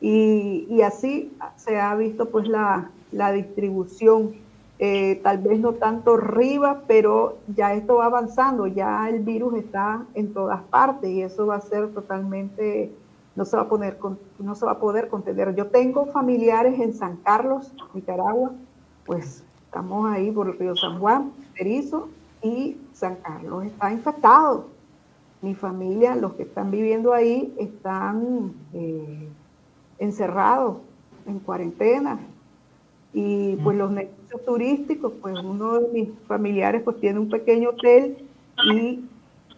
[0.00, 4.41] y, y así se ha visto pues la distribución,
[4.84, 10.04] eh, tal vez no tanto arriba, pero ya esto va avanzando, ya el virus está
[10.14, 12.90] en todas partes y eso va a ser totalmente,
[13.36, 13.96] no se va a, poner,
[14.40, 15.54] no se va a poder contener.
[15.54, 18.50] Yo tengo familiares en San Carlos, Nicaragua,
[19.06, 22.08] pues estamos ahí por el río San Juan, Perizo,
[22.42, 24.66] y San Carlos está infectado.
[25.42, 29.28] Mi familia, los que están viviendo ahí, están eh,
[30.00, 30.78] encerrados
[31.24, 32.18] en cuarentena.
[33.14, 38.16] Y pues los negocios turísticos, pues uno de mis familiares pues tiene un pequeño hotel
[38.72, 39.04] y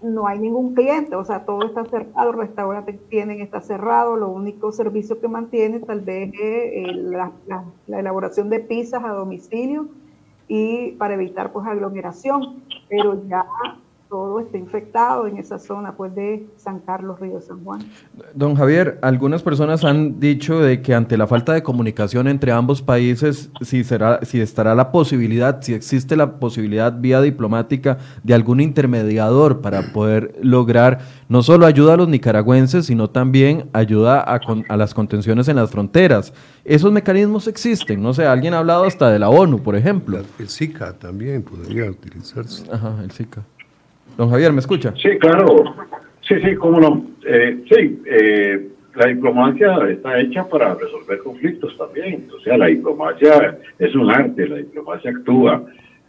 [0.03, 4.29] no hay ningún cliente, o sea, todo está cerrado, el restaurante tienen está cerrado, lo
[4.29, 7.33] único servicio que mantiene tal vez es eh, la,
[7.87, 9.89] la elaboración de pizzas a domicilio
[10.49, 13.47] y para evitar pues aglomeración, pero ya
[14.09, 17.81] todo está infectado en esa zona pues de San Carlos, Río San Juan.
[18.35, 22.83] Don Javier, algunas personas han dicho de que ante la falta de comunicación entre ambos
[22.83, 28.61] países, si será, si estará la posibilidad, si existe la posibilidad vía diplomática de algún
[28.61, 34.77] intermediador para poder lograr no solo ayuda a los nicaragüenses, sino también ayuda a, a
[34.77, 36.33] las contenciones en las fronteras.
[36.65, 40.21] Esos mecanismos existen, no sé, alguien ha hablado hasta de la ONU, por ejemplo.
[40.39, 42.65] El SICA también podría utilizarse.
[42.71, 43.43] Ajá, el SICA.
[44.17, 44.95] Don Javier, ¿me escucha?
[44.97, 45.65] Sí, claro.
[46.27, 47.07] Sí, sí, cómo no.
[47.27, 52.29] Eh, sí, eh, la diplomacia está hecha para resolver conflictos también.
[52.35, 55.65] O sea, la diplomacia es un arte, la diplomacia actúa,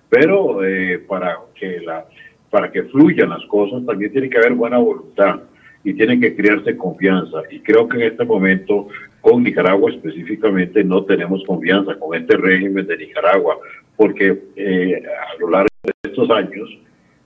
[0.10, 2.06] pero eh, para que la
[2.52, 5.41] para que fluyan las cosas también tiene que haber buena voluntad
[5.84, 7.41] y tiene que crearse confianza.
[7.50, 8.88] Y creo que en este momento,
[9.20, 13.58] con Nicaragua específicamente, no tenemos confianza con este régimen de Nicaragua,
[13.97, 16.70] porque a lo largo de estos años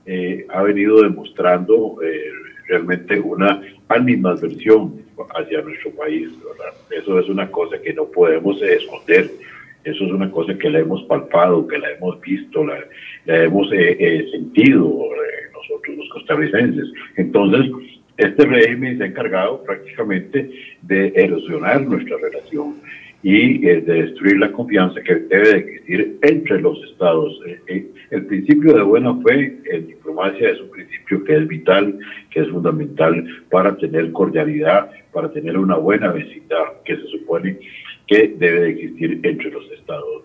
[0.06, 2.30] eh, ha venido demostrando eh,
[2.68, 5.02] realmente una animadversión
[5.34, 6.28] hacia nuestro país.
[6.90, 9.30] Eso es una cosa que no podemos esconder.
[9.84, 12.78] Eso es una cosa que la hemos palpado, que la hemos visto, la,
[13.26, 15.08] hemos eh, sentido
[15.54, 16.92] nosotros los costarricenses.
[17.16, 17.70] Entonces,
[18.16, 20.50] este régimen se ha encargado prácticamente
[20.82, 22.76] de erosionar nuestra relación
[23.22, 27.38] y eh, de destruir la confianza que debe de existir entre los estados.
[27.46, 31.98] Eh, eh, el principio de buena fe en diplomacia es un principio que es vital,
[32.30, 37.58] que es fundamental para tener cordialidad, para tener una buena vecindad que se supone
[38.06, 40.24] que debe de existir entre los estados.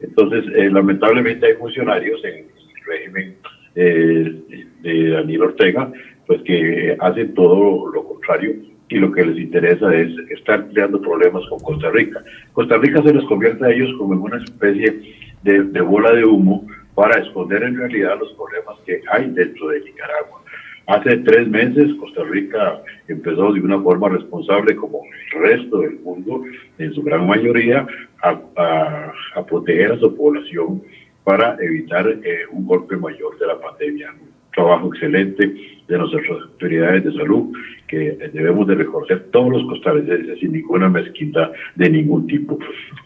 [0.00, 3.34] Entonces, lamentablemente hay funcionarios en el régimen
[3.74, 5.90] de Daniel Ortega
[6.26, 8.54] pues que hacen todo lo contrario
[8.88, 12.22] y lo que les interesa es estar creando problemas con Costa Rica.
[12.52, 16.66] Costa Rica se les convierte a ellos como en una especie de, bola de humo
[16.94, 20.42] para esconder en realidad los problemas que hay dentro de Nicaragua.
[20.86, 25.00] Hace tres meses Costa Rica empezó de una forma responsable, como
[25.34, 26.42] el resto del mundo,
[26.78, 27.86] en su gran mayoría,
[28.22, 30.82] a, proteger a su población
[31.24, 34.12] para evitar eh, un golpe mayor de la pandemia.
[34.54, 35.52] Trabajo excelente
[35.88, 37.52] de nuestras autoridades de salud
[37.88, 42.58] que debemos de reconocer todos los costarricenses sin ninguna mezquindad de ningún tipo.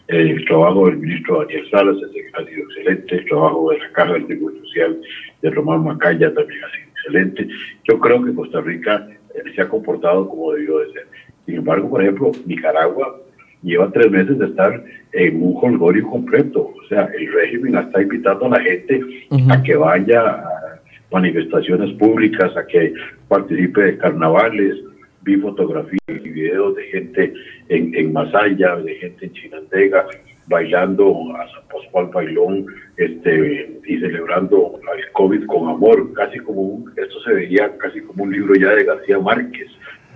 [0.07, 4.27] El trabajo del ministro Daniel Salas ha sido excelente, el trabajo de la Caja del
[4.27, 5.01] Seguro Social
[5.41, 7.47] de Román Macaya también ha sido excelente.
[7.89, 11.07] Yo creo que Costa Rica eh, se ha comportado como debió de ser.
[11.45, 13.19] Sin embargo, por ejemplo, Nicaragua
[13.61, 14.83] lleva tres meses de estar
[15.13, 16.73] en un holgorio completo.
[16.75, 19.01] O sea, el régimen está invitando a la gente
[19.49, 20.78] a que vaya a
[21.11, 22.93] manifestaciones públicas, a que
[23.27, 24.75] participe de carnavales.
[25.21, 27.33] Vi fotografías y videos de gente
[27.67, 30.05] en, en Masaya, de gente en Chinandega,
[30.47, 32.65] bailando a San Pascual Bailón
[32.97, 38.23] este, y celebrando el COVID con amor, casi como un, esto se veía casi como
[38.23, 39.67] un libro ya de García Márquez,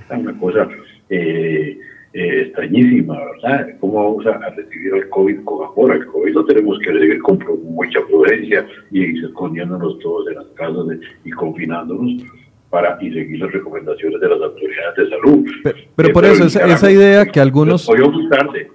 [0.10, 0.68] una cosa
[1.10, 1.78] eh,
[2.14, 3.70] eh, extrañísima, ¿verdad?
[3.80, 5.96] ¿Cómo vamos a, recibir el COVID con amor?
[5.96, 10.86] El COVID lo tenemos que recibir con mucha prudencia y escondiéndonos todos en las casas
[11.26, 12.24] y confinándonos
[12.70, 15.48] para y seguir las recomendaciones de las autoridades de salud.
[15.96, 17.88] Pero, por eso, esa, esa idea que algunos...
[17.90, 18.70] Muy tarde,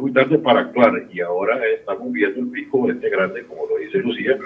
[0.00, 3.98] muy tarde para actuar y ahora estamos viendo el pico este grande, como lo dice
[3.98, 4.36] Lucía,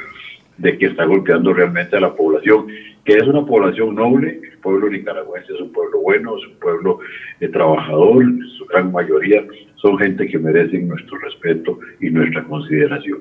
[0.61, 2.67] de que está golpeando realmente a la población,
[3.05, 6.99] que es una población noble, el pueblo nicaragüense es un pueblo bueno, es un pueblo
[7.53, 8.25] trabajador,
[8.59, 9.43] su gran mayoría
[9.77, 13.21] son gente que merecen nuestro respeto y nuestra consideración.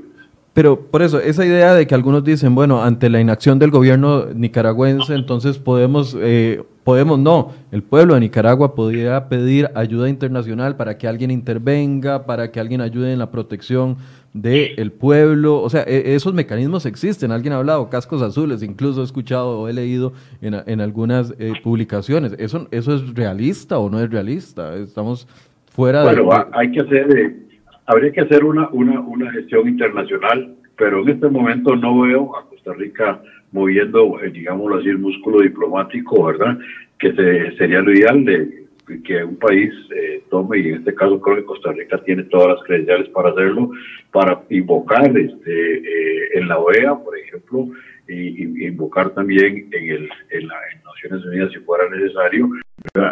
[0.53, 4.25] Pero por eso, esa idea de que algunos dicen, bueno, ante la inacción del gobierno
[4.33, 10.97] nicaragüense, entonces podemos, eh, podemos no, el pueblo de Nicaragua podría pedir ayuda internacional para
[10.97, 13.97] que alguien intervenga, para que alguien ayude en la protección
[14.33, 15.61] del pueblo.
[15.61, 17.31] O sea, e, esos mecanismos existen.
[17.31, 21.53] Alguien ha hablado, cascos azules, incluso he escuchado o he leído en, en algunas eh,
[21.63, 22.35] publicaciones.
[22.37, 24.75] ¿Eso, ¿Eso es realista o no es realista?
[24.75, 25.27] Estamos
[25.71, 26.21] fuera de...
[26.21, 27.17] Bueno, hay que hacer...
[27.17, 27.35] Eh,
[27.85, 32.47] habría que hacer una, una, una gestión internacional, pero en este momento no veo a
[32.47, 33.19] Costa Rica
[33.51, 36.57] moviendo, eh, digámoslo así, el músculo diplomático, ¿verdad?
[36.97, 37.13] Que
[37.57, 38.59] sería lo ideal de
[39.03, 42.55] que un país eh, tome, y en este caso creo que Costa Rica tiene todas
[42.55, 43.71] las credenciales para hacerlo,
[44.11, 47.67] para invocar este, eh, en la OEA, por ejemplo,
[48.07, 52.49] y, invocar también en, el, en las Naciones Unidas, si fuera necesario,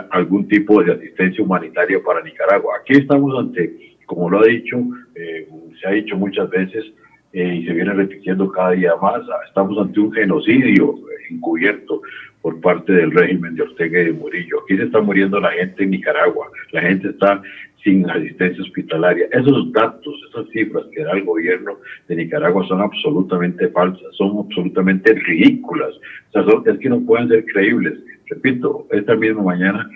[0.10, 2.78] algún tipo de asistencia humanitaria para Nicaragua.
[2.82, 4.78] Aquí estamos ante como lo ha dicho,
[5.16, 5.48] eh,
[5.80, 6.86] se ha dicho muchas veces
[7.34, 10.95] eh, y se viene repitiendo cada día más, estamos ante un genocidio
[11.30, 12.01] encubierto
[12.41, 14.61] por parte del régimen de Ortega y de Murillo.
[14.63, 17.41] Aquí se está muriendo la gente en Nicaragua, la gente está
[17.84, 19.28] sin asistencia hospitalaria.
[19.32, 25.13] Esos datos, esas cifras que da el gobierno de Nicaragua son absolutamente falsas, son absolutamente
[25.13, 25.93] ridículas.
[26.34, 27.93] O sea, es que no pueden ser creíbles.
[28.30, 29.89] Repito, esta misma mañana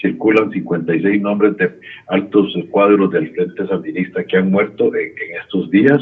[0.00, 1.70] circulan 56 nombres de
[2.08, 5.12] altos cuadros del Frente Sandinista que han muerto en,
[5.42, 6.00] estos días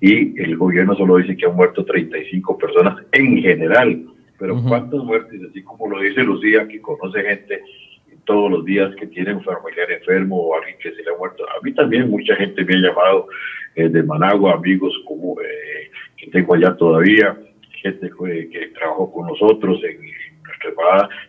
[0.00, 4.04] y el gobierno solo dice que han muerto 35 personas en general.
[4.38, 5.40] Pero ¿cuántas muertes?
[5.48, 7.62] Así como lo dice Lucía, que conoce gente
[8.24, 11.44] todos los días que tiene un familiar enfermo o alguien que se le ha muerto.
[11.48, 13.28] A mí también mucha gente me ha llamado
[13.76, 17.38] eh, de Managua, amigos como eh, que tengo allá todavía,
[17.82, 19.98] gente que, que trabajó con nosotros en,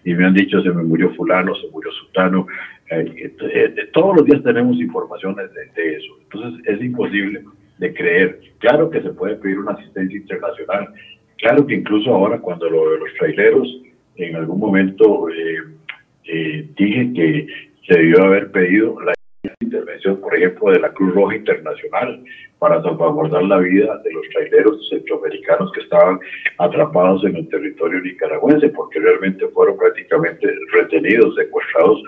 [0.03, 2.47] y me han dicho se me murió fulano, se murió sultano.
[2.89, 6.13] Eh, eh, todos los días tenemos informaciones de, eso.
[6.23, 7.43] Entonces es imposible
[7.77, 8.39] de creer.
[8.59, 10.93] Claro que se puede pedir una asistencia internacional.
[11.37, 13.81] Claro que incluso ahora cuando lo de los traileros,
[14.15, 17.47] en algún momento eh, dije que
[17.87, 19.13] se debió haber pedido la
[19.59, 22.23] intervención, por ejemplo, de la Cruz Roja Internacional
[22.59, 26.19] para salvaguardar la vida de los traileros centroamericanos que estaban
[26.57, 32.01] atrapados en el territorio nicaragüense, porque realmente fueron prácticamente retenidos, secuestrados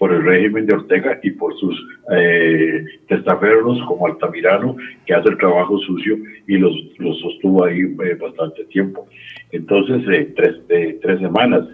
[0.00, 1.78] por el régimen de Ortega y por sus
[2.10, 4.74] eh, testaferros como Altamirano,
[5.04, 9.06] que hace el trabajo sucio y los, los sostuvo ahí eh, bastante tiempo.
[9.52, 10.56] Entonces, eh, tres,
[11.02, 11.68] tres semanas.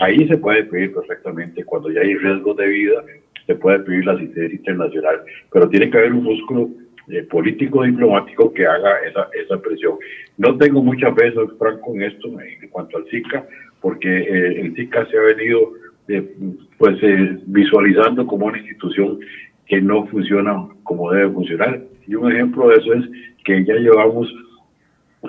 [0.00, 3.04] Ahí se puede pedir perfectamente cuando ya hay riesgo de vida,
[3.46, 5.22] se puede pedir la asistencia internacional,
[5.52, 6.70] pero tiene que haber un músculo
[7.10, 9.94] eh, político diplomático que haga esa, esa presión.
[10.36, 13.46] No tengo mucha fe, franco, en esto en cuanto al SICA,
[13.80, 15.72] porque eh, el SICA se ha venido
[16.08, 16.36] eh,
[16.78, 16.98] pues
[17.46, 19.18] visualizando como una institución
[19.66, 21.82] que no funciona como debe funcionar.
[22.06, 23.04] Y un ejemplo de eso es
[23.44, 24.32] que ya llevamos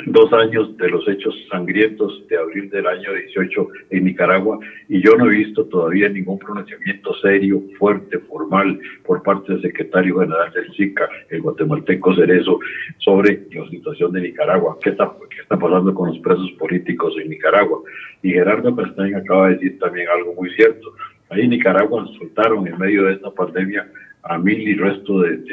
[0.06, 5.16] dos años de los hechos sangrientos de abril del año 18 en Nicaragua y yo
[5.16, 10.72] no he visto todavía ningún pronunciamiento serio, fuerte, formal por parte del secretario general del
[10.74, 12.60] SICA, el guatemalteco Cerezo,
[13.00, 17.30] sobre la situación de Nicaragua, qué está, qué está pasando con los presos políticos en
[17.30, 17.82] Nicaragua.
[18.22, 20.94] Y Gerardo Castaño acaba de decir también algo muy cierto.
[21.30, 23.88] Ahí en Nicaragua soltaron en medio de esta pandemia
[24.24, 25.46] a mil y resto de,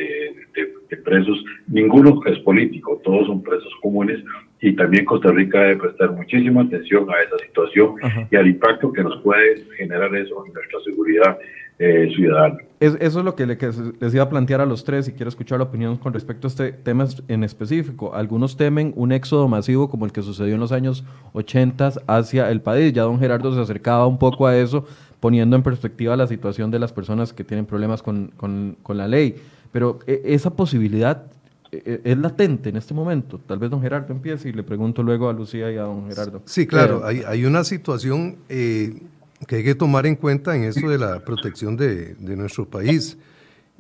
[1.04, 1.44] presos.
[1.68, 4.18] Ninguno es político, todos son presos comunes
[4.60, 7.94] y también Costa Rica debe prestar muchísima atención a esa situación
[8.30, 11.38] y al impacto que nos puede generar eso en nuestra seguridad
[11.78, 12.56] eh, ciudadana.
[12.80, 15.64] eso es lo que, les iba a plantear a los tres y quiero escuchar la
[15.64, 18.14] opinión con respecto a este tema en específico.
[18.14, 21.04] Algunos temen un éxodo masivo como el que sucedió en los años
[21.34, 22.94] 80 hacia el país.
[22.94, 24.86] Ya don Gerardo se acercaba un poco a eso,
[25.26, 29.34] poniendo en perspectiva la situación de las personas que tienen problemas con, con, la ley.
[29.72, 31.24] Pero e, esa posibilidad
[31.72, 33.40] e, e, es latente en este momento.
[33.44, 36.42] Tal vez don Gerardo empiece y le pregunto luego a Lucía y a don Gerardo.
[36.44, 39.02] Sí, claro, eh, hay, hay, una situación eh,
[39.48, 43.18] que hay que tomar en cuenta en esto de la protección de, de nuestro país.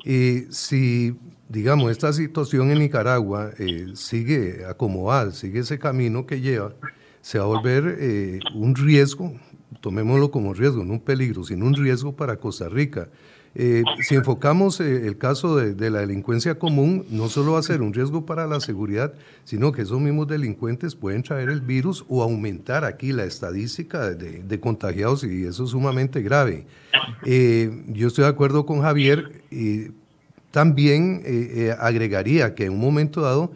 [0.04, 1.16] Y si,
[1.48, 6.74] digamos, esta situación en Nicaragua eh, sigue acomodada, sigue ese camino que lleva,
[7.20, 9.32] se va a volver eh, un riesgo,
[9.80, 13.08] tomémoslo como riesgo, no un peligro, sino un riesgo para Costa Rica.
[13.58, 17.80] Eh, si enfocamos eh, el caso de, la delincuencia común, no solo va a ser
[17.80, 19.14] un riesgo para la seguridad,
[19.44, 24.60] sino que esos mismos delincuentes pueden traer el virus o aumentar aquí la estadística de,
[24.60, 26.66] contagiados y eso es sumamente grave.
[27.24, 29.86] Eh, yo estoy de acuerdo con Javier y
[30.50, 31.22] también
[31.78, 33.52] agregaría que en un momento dado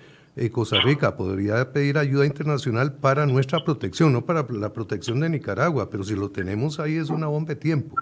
[0.49, 5.91] Costa Rica podría pedir ayuda internacional para nuestra protección, no para la protección de Nicaragua,
[5.91, 7.97] pero si lo tenemos ahí es una bomba de tiempo.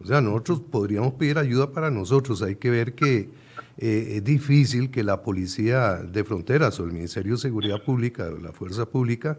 [0.00, 2.40] O sea, nosotros podríamos pedir ayuda para nosotros.
[2.42, 3.28] Hay que ver que
[3.76, 8.38] eh, es difícil que la Policía de Fronteras o el Ministerio de Seguridad Pública o
[8.38, 9.38] la Fuerza Pública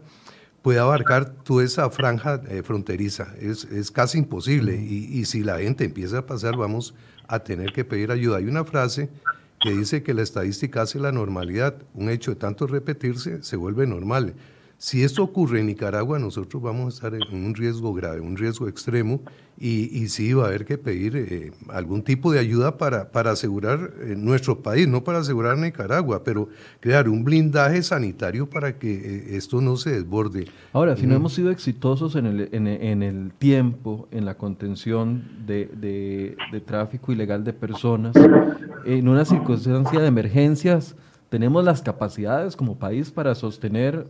[0.62, 3.34] pueda abarcar toda esa franja eh, fronteriza.
[3.40, 4.76] Es, es, casi imposible.
[4.76, 6.94] Y, y, si la gente empieza a pasar, vamos
[7.28, 8.38] a tener que pedir ayuda.
[8.38, 9.08] Hay una frase
[9.60, 11.76] que dice que la estadística hace la normalidad.
[11.94, 14.34] Un hecho de tanto repetirse se vuelve normal.
[14.78, 18.68] Si esto ocurre en Nicaragua, nosotros vamos a estar en un riesgo grave, un riesgo
[18.68, 19.22] extremo,
[19.58, 23.30] y, y sí va a haber que pedir eh, algún tipo de ayuda para, para
[23.30, 26.50] asegurar eh, nuestro país, no para asegurar Nicaragua, pero
[26.80, 30.46] crear un blindaje sanitario para que eh, esto no se desborde.
[30.74, 35.24] Ahora, si no hemos sido exitosos en el, en, en el tiempo, en la contención
[35.46, 38.14] de, de, de tráfico ilegal de personas,
[38.84, 40.96] en una circunstancia de emergencias,
[41.30, 44.06] tenemos las capacidades como país para sostener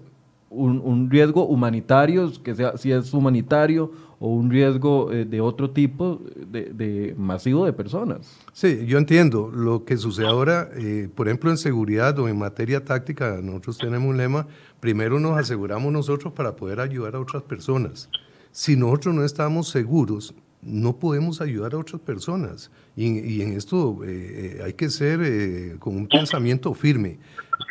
[0.50, 6.20] un, riesgo humanitario, que sea si es humanitario o un riesgo eh, de otro tipo
[6.34, 8.38] de, masivo de personas.
[8.52, 9.50] Sí, yo entiendo.
[9.52, 14.08] Lo que sucede ahora, eh, por ejemplo, en seguridad o en materia táctica, nosotros tenemos
[14.08, 14.46] un lema,
[14.80, 18.08] primero nos aseguramos nosotros para poder ayudar a otras personas.
[18.52, 22.70] Si nosotros no estamos seguros, no podemos ayudar a otras personas.
[22.96, 27.18] Y, en esto eh, hay que ser con un pensamiento firme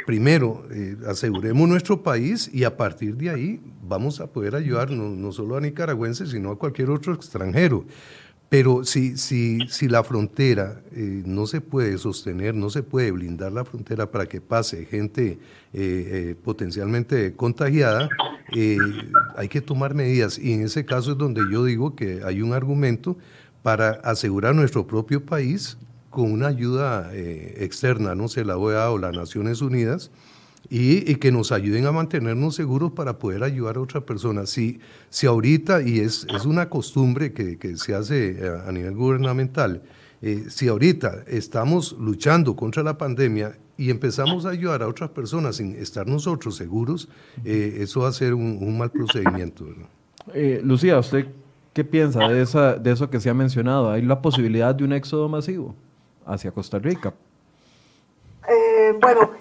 [0.05, 5.31] primero, eh, aseguremos nuestro país y a partir de ahí vamos a poder ayudar no,
[5.31, 7.85] solo a nicaragüenses, sino a cualquier otro extranjero.
[8.47, 13.51] Pero si, si, si la frontera eh, no se puede sostener, no se puede blindar
[13.51, 15.39] la frontera para que pase gente
[15.73, 18.07] eh, potencialmente contagiada,
[19.35, 20.37] hay que tomar medidas.
[20.37, 23.17] Y en ese caso es donde yo digo que hay un argumento
[23.63, 25.77] para asegurar nuestro propio país
[26.15, 30.11] con una ayuda eh, externa, no sé, la OEA o las Naciones Unidas,
[30.69, 34.49] y, que nos ayuden a mantenernos seguros para poder ayudar a otras personas.
[34.49, 38.95] Si, si ahorita, y es, es una costumbre que, que, se hace eh, a, nivel
[38.95, 39.83] gubernamental,
[40.21, 45.57] eh, si ahorita estamos luchando contra la pandemia y empezamos a ayudar a otras personas
[45.57, 47.09] sin estar nosotros seguros,
[47.43, 49.65] eso va a ser un, mal procedimiento.
[50.63, 51.27] Lucía, ¿usted
[51.73, 53.91] qué piensa de, esa, de eso que se ha mencionado?
[53.91, 55.75] ¿Hay la posibilidad de un éxodo masivo?
[56.25, 57.13] Hacia Costa Rica?
[58.47, 59.31] Eh, bueno,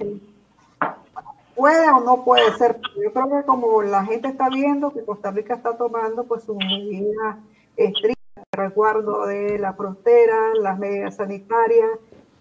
[1.54, 2.80] puede o no puede ser.
[3.02, 6.56] Yo creo que como la gente está viendo que Costa Rica está tomando pues sus
[6.56, 7.36] medidas
[7.76, 11.90] estrictas de resguardo de la frontera, las medidas sanitarias,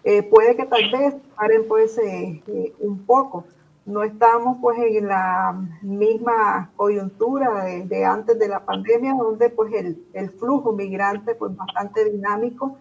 [0.04, 2.42] eh, puede que tal vez paren pues eh,
[2.80, 3.44] un poco.
[3.86, 10.02] No estamos pues en la misma coyuntura de, antes de la pandemia, donde pues el,
[10.14, 12.78] el flujo migrante pues bastante dinámico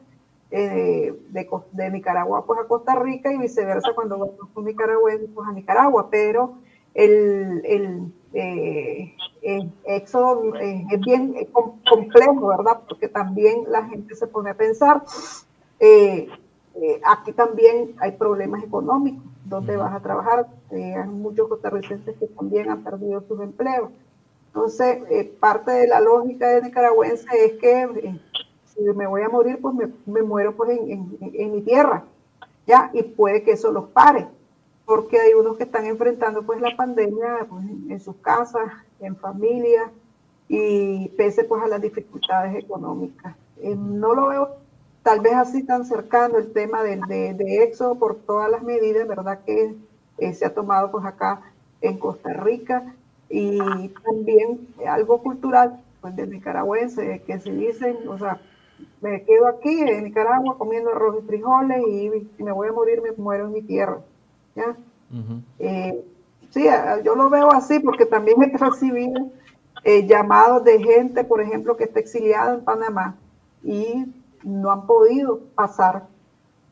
[0.56, 5.50] eh, de, de, Nicaragua pues a Costa Rica y viceversa cuando vamos con nicaragüenses pues
[5.50, 6.60] a Nicaragua, pero
[6.94, 9.16] el, el, eh,
[9.84, 11.36] éxodo eh, es bien
[11.90, 12.82] complejo, ¿verdad?
[12.88, 15.02] Porque también la gente se pone a pensar,
[17.04, 20.46] aquí también hay problemas económicos, ¿dónde vas a trabajar?
[20.70, 23.90] hay muchos costarricenses que también han perdido sus empleos.
[24.50, 25.00] Entonces,
[25.40, 28.20] parte de la lógica de nicaragüense es que
[28.74, 32.04] si me voy a morir, pues me, muero pues en, mi tierra,
[32.66, 32.90] ¿ya?
[32.94, 34.28] Y puede que eso los pare,
[34.86, 39.92] porque hay unos que están enfrentando pues la pandemia pues, en sus casas, en familia,
[40.48, 43.36] y pese pues a las dificultades económicas.
[43.62, 44.50] Eh, no lo veo
[45.04, 46.98] tal vez así tan cercano el tema de,
[47.34, 49.40] de, éxodo por todas las medidas, ¿verdad?
[49.46, 49.76] Que
[50.18, 51.42] eh, se ha tomado pues acá
[51.82, 52.94] en Costa Rica
[53.30, 58.40] y también algo cultural pues del nicaragüense que se dicen, o sea,
[59.02, 63.02] me quedo aquí en Nicaragua comiendo arroz y frijoles y si me voy a morir
[63.02, 64.00] me muero en mi tierra,
[64.56, 64.76] ¿ya?
[65.60, 66.04] Eh,
[66.50, 66.66] sí,
[67.04, 69.30] yo lo veo así porque también he recibido
[69.84, 73.16] eh, llamados de gente, por ejemplo, que está exiliada en Panamá
[73.64, 74.06] y
[74.44, 76.08] no han podido pasar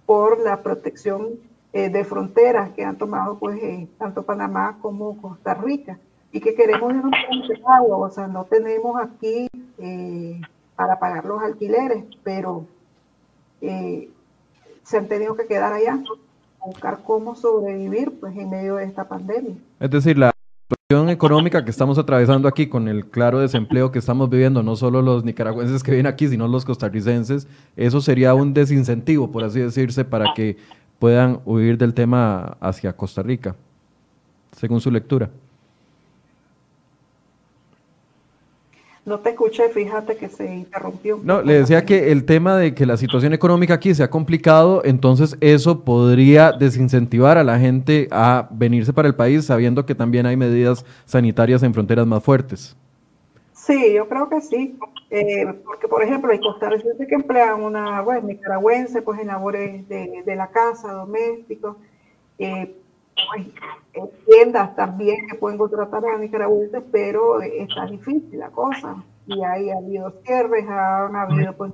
[0.06, 1.40] por la protección
[1.74, 3.60] eh, de fronteras que han tomado pues
[3.98, 6.00] tanto Panamá como Costa Rica
[6.32, 7.14] y que queremos irnos
[7.68, 9.48] agua, o sea, no tenemos aquí
[10.82, 12.66] para pagar los alquileres, pero
[13.62, 16.00] se han tenido que quedar allá
[16.66, 19.54] buscar cómo sobrevivir pues en medio de esta pandemia.
[19.80, 20.32] Es decir, la
[20.68, 25.04] situación económica que estamos atravesando aquí con el claro desempleo que estamos viviendo, no solo
[25.04, 30.04] los nicaragüenses que vienen aquí, sino los costarricenses, eso sería un desincentivo, por así decirse,
[30.04, 30.58] para que
[30.98, 33.56] puedan huir del tema hacia Costa Rica,
[34.52, 35.30] según su lectura.
[39.04, 41.20] No te escuché, fíjate que se interrumpió.
[41.24, 44.84] No, le decía que el tema de que la situación económica aquí se ha complicado,
[44.86, 50.28] entonces eso podría desincentivar a la gente a venirse para el país sabiendo que también
[50.28, 52.76] hay medidas sanitarias en fronteras más fuertes.
[53.54, 54.78] Sí, yo creo que sí,
[55.10, 60.22] eh, porque por ejemplo hay costarricenses que emplean una, bueno, nicaragüense pues en labores de,
[60.24, 61.78] de la casa, domésticos,
[62.38, 62.76] eh,
[64.26, 69.04] tiendas también que pueden contratar a nicaragüenses, pero está difícil la cosa.
[69.28, 71.74] Y ahí ha habido cierres, han habido pues,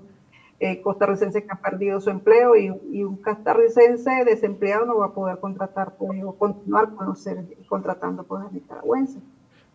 [0.59, 2.69] eh, costarricenses que han perdido su empleo y,
[3.03, 7.25] un costarricense desempleado no va a poder contratar pues, o continuar con los
[7.67, 9.21] contratando pues, a nicaragüenses.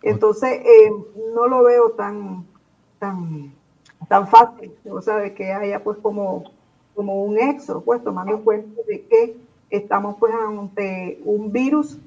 [0.02, 0.92] Entonces, eh,
[1.34, 2.44] no lo veo tan,
[2.98, 3.52] tan,
[4.08, 6.44] tan fácil, o sea, de que haya pues como,
[6.94, 9.36] como un éxodo, pues tomando en cuenta de que
[9.76, 11.98] estamos pues ante un virus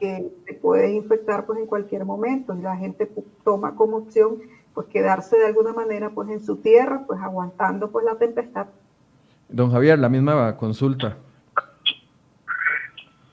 [0.00, 3.08] que se puede infectar pues en cualquier momento y la gente
[3.44, 4.38] toma como opción
[4.74, 8.66] pues quedarse de alguna manera pues en su tierra pues aguantando pues la tempestad.
[9.48, 11.16] Don Javier, la misma consulta.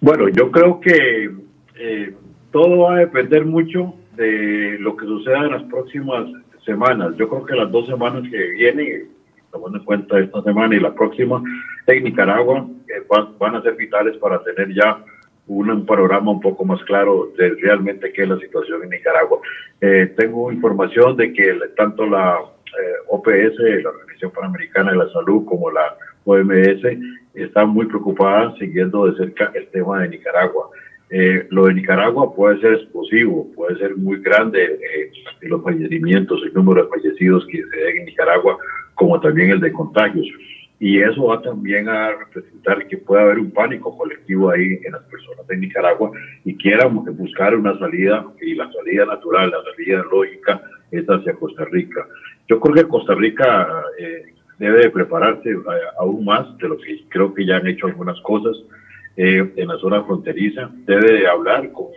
[0.01, 1.31] Bueno, yo creo que
[1.75, 2.15] eh,
[2.51, 6.25] todo va a depender mucho de lo que suceda en las próximas
[6.65, 7.15] semanas.
[7.17, 9.09] Yo creo que las dos semanas que vienen,
[9.55, 11.41] tomando en cuenta esta semana y la próxima,
[11.87, 12.67] en Nicaragua
[13.39, 15.01] van, a ser vitales para tener ya
[15.47, 19.39] un, panorama un poco más claro de realmente qué es la situación en Nicaragua.
[19.79, 25.45] Eh, tengo información de que tanto la eh, OPS, la Organización Panamericana de la Salud,
[25.45, 25.95] como la
[26.25, 26.83] OMS
[27.33, 30.69] están muy preocupadas siguiendo de cerca el tema de Nicaragua.
[31.11, 34.79] Eh, lo de Nicaragua puede ser explosivo, puede ser muy grande
[35.41, 38.57] los fallecimientos, el número de fallecidos que se den en Nicaragua,
[38.95, 40.27] como también el de contagios
[40.79, 45.03] y eso va también a representar que puede haber un pánico colectivo ahí en las
[45.03, 46.11] personas de Nicaragua
[46.43, 51.65] y quieran buscar una salida y la salida natural, la salida lógica es hacia Costa
[51.65, 52.05] Rica.
[52.47, 55.61] Yo creo que Costa Rica eh, debe prepararse eh,
[55.97, 58.55] aún más de lo que creo que ya han hecho algunas cosas
[59.15, 61.87] eh, en la zona fronteriza, debe de hablar con,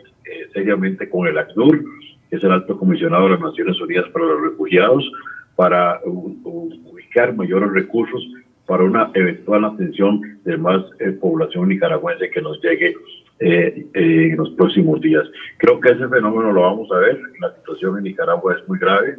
[0.53, 1.84] seriamente con el ACNUR,
[2.30, 5.11] que es el alto comisionado de las Naciones Unidas para los Refugiados,
[5.59, 8.22] para ubicar mayores recursos
[8.64, 12.94] para una eventual atención de más eh, población nicaragüense que nos llegue
[13.40, 15.24] eh, eh, en los próximos días.
[15.56, 17.20] Creo que ese fenómeno lo vamos a ver.
[17.40, 19.18] La situación en Nicaragua es muy grave.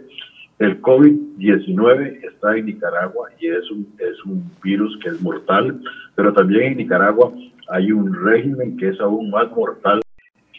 [0.60, 5.82] El COVID-19 está en Nicaragua y es un, es un virus que es mortal,
[6.16, 7.34] pero también en Nicaragua
[7.68, 10.00] hay un régimen que es aún más mortal,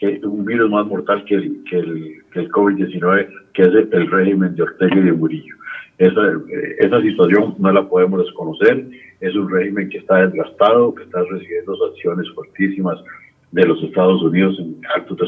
[0.01, 4.09] que un virus más mortal que el, que el, que el COVID-19, que es el
[4.09, 5.55] régimen de Ortega y de Murillo.
[5.99, 8.87] Esa, eh, esa situación no la podemos desconocer.
[9.19, 12.97] Es un régimen que está desgastado, que está recibiendo sanciones fuertísimas
[13.51, 15.19] de los Estados Unidos en altos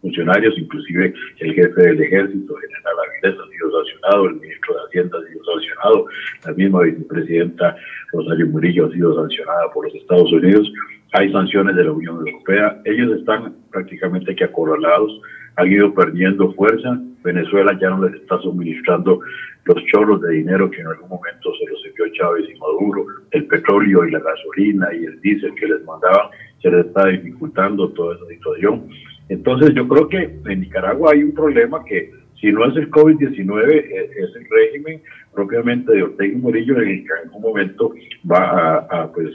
[0.00, 5.18] funcionarios, inclusive el jefe del ejército, general Avilés, ha sido sancionado, el ministro de Hacienda
[5.18, 6.06] ha sido sancionado,
[6.46, 7.76] la misma vicepresidenta
[8.12, 10.72] Rosario Murillo ha sido sancionada por los Estados Unidos.
[11.12, 12.80] Hay sanciones de la Unión Europea.
[12.84, 15.20] Ellos están prácticamente que acorralados,
[15.56, 17.00] han ido perdiendo fuerza.
[17.22, 19.20] Venezuela ya no les está suministrando
[19.64, 23.46] los chorros de dinero que en algún momento se los envió Chávez y Maduro, el
[23.46, 26.28] petróleo y la gasolina y el diésel que les mandaban,
[26.62, 28.88] se les está dificultando toda esa situación.
[29.28, 32.10] Entonces yo creo que en Nicaragua hay un problema que
[32.40, 33.84] si no es el COVID-19,
[34.16, 35.02] es el régimen
[35.34, 37.92] propiamente de Ortega y Murillo en algún momento
[38.30, 39.30] va a, pues,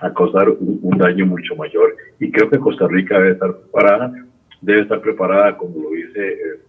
[0.00, 1.96] a causar un, daño mucho mayor.
[2.18, 4.12] Y creo que Costa Rica debe estar preparada,
[4.60, 6.60] debe estar preparada, como lo dice eh,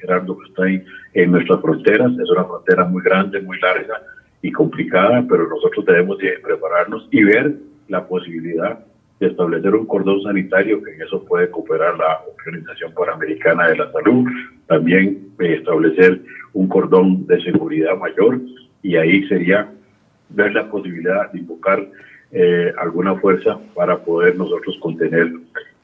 [0.00, 2.12] Gerardo, que está ahí en nuestras fronteras.
[2.12, 4.00] Es una frontera muy grande, muy larga,
[4.42, 7.54] y complicada, pero nosotros debemos de prepararnos y ver
[7.88, 8.84] la posibilidad
[9.24, 13.92] de establecer un cordón sanitario, que en eso puede cooperar la Organización Panamericana de la
[13.92, 14.24] Salud,
[14.66, 16.20] también eh, establecer
[16.52, 18.40] un cordón de seguridad mayor
[18.82, 19.68] y ahí sería
[20.30, 21.86] ver la posibilidad de invocar
[22.32, 25.32] eh, alguna fuerza para poder nosotros contener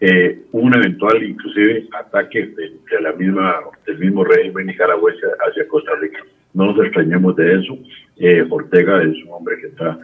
[0.00, 6.18] eh, un eventual inclusive ataque de, la misma del mismo régimen nicaragüense hacia Costa Rica.
[6.52, 7.78] No nos extrañemos de eso.
[8.16, 9.98] Eh, Ortega es un hombre que está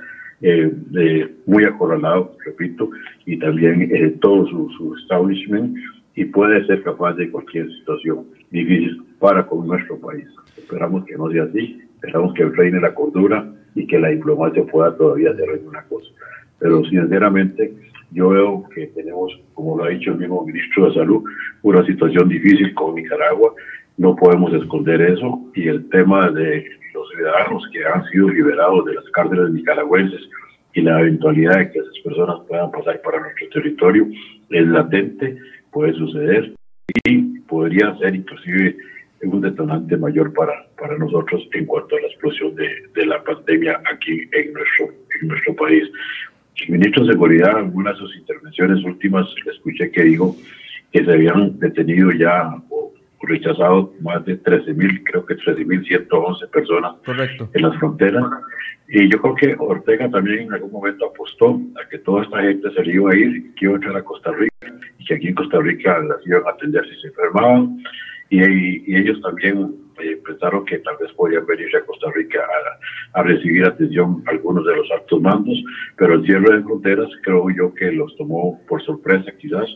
[1.46, 2.90] muy acorralado, repito,
[3.24, 5.76] y también todo su, su establishment
[6.14, 10.26] y puede ser capaz de cualquier situación difícil para con nuestro país.
[10.56, 14.96] Esperamos que no sea así, esperamos que reine la cordura y que la diplomacia pueda
[14.96, 16.10] todavía hacer alguna cosa.
[16.58, 17.74] Pero sinceramente
[18.12, 21.22] yo veo que tenemos, como lo ha dicho el mismo ministro de Salud,
[21.62, 23.52] una situación difícil con Nicaragua.
[23.98, 25.50] No podemos esconder eso.
[25.54, 26.64] Y el tema de
[26.96, 30.20] los ciudadanos que han sido liberados de las cárceles nicaragüenses
[30.72, 34.06] y la eventualidad de que esas personas puedan pasar para nuestro territorio
[34.50, 35.36] es latente,
[35.70, 36.52] puede suceder
[37.04, 38.76] y podría ser inclusive
[39.22, 43.80] un detonante mayor para, para nosotros en cuanto a la explosión de, de la pandemia
[43.92, 44.86] aquí en nuestro,
[45.20, 45.84] en nuestro país.
[46.62, 50.36] El ministro de Seguridad, en algunas de sus intervenciones últimas, le escuché que dijo
[50.92, 52.92] que se habían detenido ya o
[53.22, 56.96] rechazado más de 13.000, creo que 13.111 personas
[57.54, 58.24] en las fronteras.
[58.88, 62.70] Y yo creo que Ortega también en algún momento apostó a que toda esta gente
[62.70, 64.54] se le iba a ir, que iba a entrar a Costa Rica
[64.98, 67.78] y que aquí en Costa Rica las iban a atender si se enfermaban.
[68.28, 72.46] Y, y ellos también eh, pensaron que tal vez podían venir a Costa Rica
[73.14, 75.58] a, recibir atención algunos de los altos mandos,
[75.96, 79.66] pero el cierre de fronteras creo yo que los tomó por sorpresa quizás.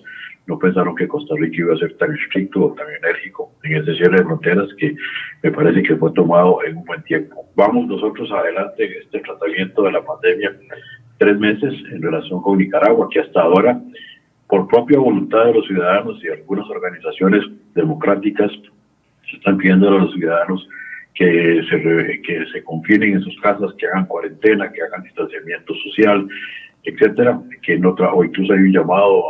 [0.51, 3.95] No pensaron que Costa Rica iba a ser tan estricto o tan enérgico en ese
[3.95, 4.97] cierre de fronteras que
[5.45, 7.49] me parece que fue tomado en un buen tiempo.
[7.55, 10.53] Vamos nosotros adelante en este tratamiento de la pandemia
[11.19, 13.81] tres meses en relación con Nicaragua, que hasta ahora,
[14.49, 17.45] por propia voluntad de los ciudadanos y algunas organizaciones
[17.77, 18.51] democráticas,
[19.31, 20.69] se están pidiendo a los ciudadanos
[21.15, 26.27] que se, que se confinen en sus casas, que hagan cuarentena, que hagan distanciamiento social,
[26.85, 29.24] etcétera, que no o incluso hay un llamado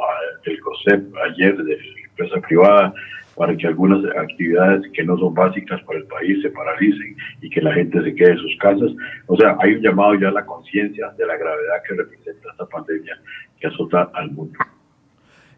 [0.45, 2.95] del COSEP ayer de la empresa privada
[3.37, 7.63] para que algunas actividades que no son básicas para el país se paralicen y que
[7.63, 8.91] la gente se quede en sus casas.
[9.27, 12.67] O sea, hay un llamado ya a la conciencia de la gravedad que representa esta
[12.67, 13.19] pandemia
[13.59, 14.59] que azota al mundo.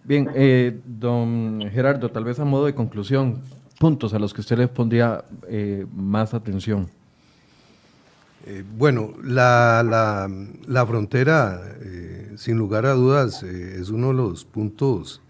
[0.05, 3.41] Bien, eh, don Gerardo, tal vez a modo de conclusión,
[3.79, 6.87] puntos a los que usted le pondría eh, más atención?
[8.47, 9.83] Eh, bueno, la,
[10.67, 15.21] la, frontera, eh, sin lugar a dudas, es uno de los puntos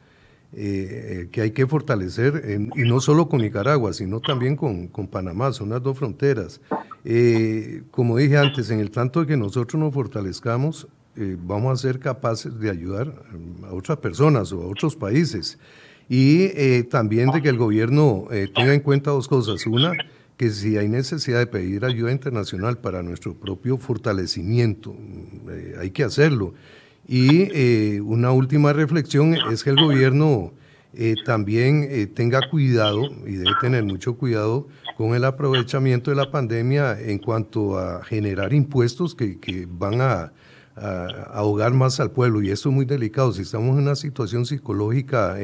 [0.54, 5.70] que hay que fortalecer, y no solo con Nicaragua, sino también con, con Panamá, son
[5.70, 6.60] las dos fronteras.
[7.90, 10.88] como dije antes, en el tanto que nosotros nos fortalezcamos,
[11.38, 13.14] vamos a ser capaces de ayudar
[13.66, 15.58] a otras personas o a otros países
[16.08, 19.66] y eh, también de que el gobierno eh, tenga en cuenta dos cosas.
[19.66, 19.92] Una,
[20.42, 24.92] que si hay necesidad de pedir ayuda internacional para nuestro propio fortalecimiento,
[25.48, 26.52] eh, hay que hacerlo.
[27.06, 30.52] Y una última reflexión es que el gobierno
[31.24, 34.66] también tenga cuidado, y debe tener mucho cuidado,
[34.96, 40.32] con el aprovechamiento de la pandemia en cuanto a generar impuestos que, que van a,
[40.74, 42.42] a, ahogar más al pueblo.
[42.42, 43.32] Y esto es muy delicado.
[43.32, 45.36] Si estamos en una situación psicológica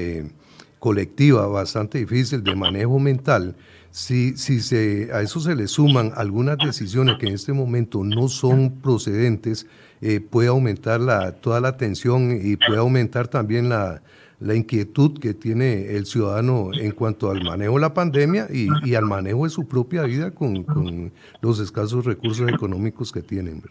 [0.81, 3.55] colectiva bastante difícil de manejo mental,
[3.99, 8.29] si, si se, a eso se le suman algunas decisiones que en este momento no
[8.29, 9.67] son procedentes,
[10.01, 14.01] eh, puede aumentar la, toda la tensión y puede aumentar también la,
[14.39, 18.95] la, inquietud que tiene el ciudadano en cuanto al manejo de la pandemia y, y
[18.95, 21.11] al manejo de su propia vida con, con,
[21.43, 23.63] los escasos recursos económicos que tienen.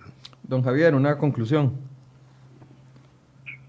[0.43, 1.71] Don Javier, una conclusión.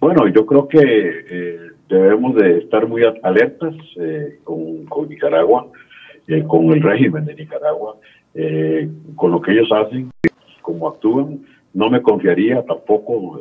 [0.00, 5.68] Bueno, yo creo que eh, debemos de estar muy alertas eh, con, con, Nicaragua,
[6.28, 7.96] eh, con el régimen de Nicaragua,
[8.34, 10.10] eh, con lo que ellos hacen,
[10.62, 11.40] cómo actúan.
[11.74, 13.40] No me confiaría tampoco,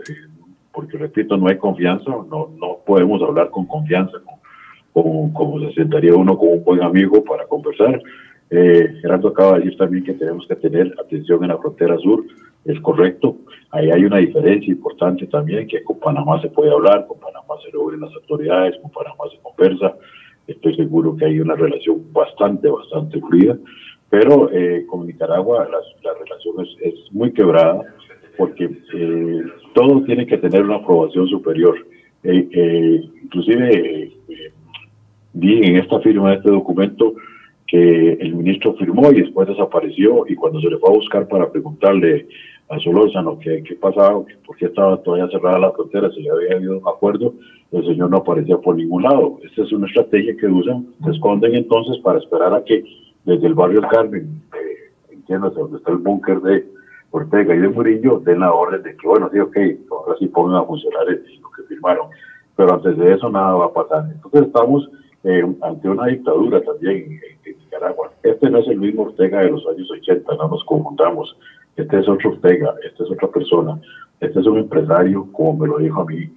[0.73, 4.17] porque repito, no hay confianza, no, no podemos hablar con confianza,
[4.93, 8.01] como, como se sentaría uno con un buen amigo para conversar.
[8.49, 12.23] Gerardo acaba de decir también que tenemos que tener atención en la frontera sur,
[12.65, 13.37] es correcto.
[13.71, 17.71] Ahí hay una diferencia importante también, que con Panamá se puede hablar, con Panamá se
[17.71, 19.95] reúnen las autoridades, con Panamá se conversa.
[20.47, 23.57] Estoy seguro que hay una relación bastante, bastante fluida,
[24.09, 27.81] pero eh, con Nicaragua la, relación es, muy quebrada
[28.37, 29.43] porque eh,
[29.73, 31.75] todo tiene que tener una aprobación superior.
[32.23, 34.11] Eh, inclusive
[35.33, 37.13] vi en esta firma de este documento
[37.67, 41.51] que el ministro firmó y después desapareció y cuando se le fue a buscar para
[41.51, 42.27] preguntarle
[42.69, 46.55] a Solórzano qué, qué pasaba, por qué estaba todavía cerrada la frontera, si le había
[46.55, 47.33] habido un acuerdo,
[47.71, 49.39] el señor no aparecía por ningún lado.
[49.43, 52.83] Esta es una estrategia que usan, se esconden entonces para esperar a que
[53.25, 56.65] desde el barrio Carmen, eh, entiéndase, donde está el búnker de
[57.11, 59.57] Ortega y de Murillo, den la orden de que, bueno, sí, ok,
[59.91, 62.07] ahora sí pongan a funcionar lo que firmaron.
[62.55, 64.05] Pero antes de eso nada va a pasar.
[64.13, 64.89] Entonces estamos
[65.23, 68.11] eh, ante una dictadura también en, en, Nicaragua.
[68.23, 71.35] Este no es el mismo Ortega de los años 80, no nos confundamos.
[71.77, 73.79] Este es otro Ortega, esta es otra persona.
[74.19, 76.29] Este es un empresario, como me lo dijo a mí,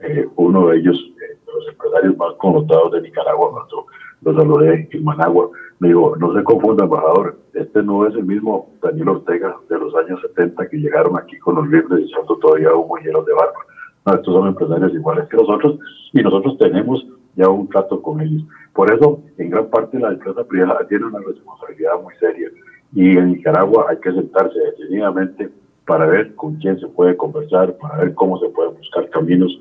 [0.00, 3.86] eh, uno de ellos, eh, los empresarios más connotados de Nicaragua, cuando
[4.22, 5.50] lo saludé en Managua.
[5.80, 9.94] Me dijo, no se confunda, embajador, este no es el mismo Daniel Ortega de los
[9.96, 13.60] años 70 que llegaron aquí con los rifles echando todavía humo lleno de barco.
[14.06, 15.78] No, estos son empresarios iguales que nosotros
[16.14, 18.42] y nosotros tenemos ya un trato con ellos.
[18.72, 22.48] Por eso, en gran parte, la empresa privada tiene una responsabilidad muy seria.
[22.96, 25.50] Y en Nicaragua hay que sentarse detenidamente
[25.86, 29.52] para ver con quién se puede conversar, para ver cómo se pueden buscar caminos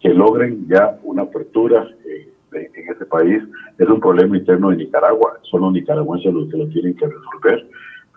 [0.00, 3.44] que logren ya una apertura eh, en ese país.
[3.78, 7.64] Es un problema interno de Nicaragua, son los nicaragüenses los que lo tienen que resolver,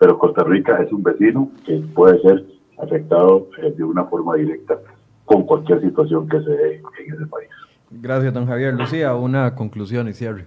[0.00, 2.44] pero Costa Rica es un vecino que puede ser
[2.78, 4.76] afectado eh, de una forma directa
[5.24, 7.48] con cualquier situación que se dé en ese país.
[7.92, 8.74] Gracias, don Javier.
[8.74, 10.46] Lucía, una conclusión y cierre.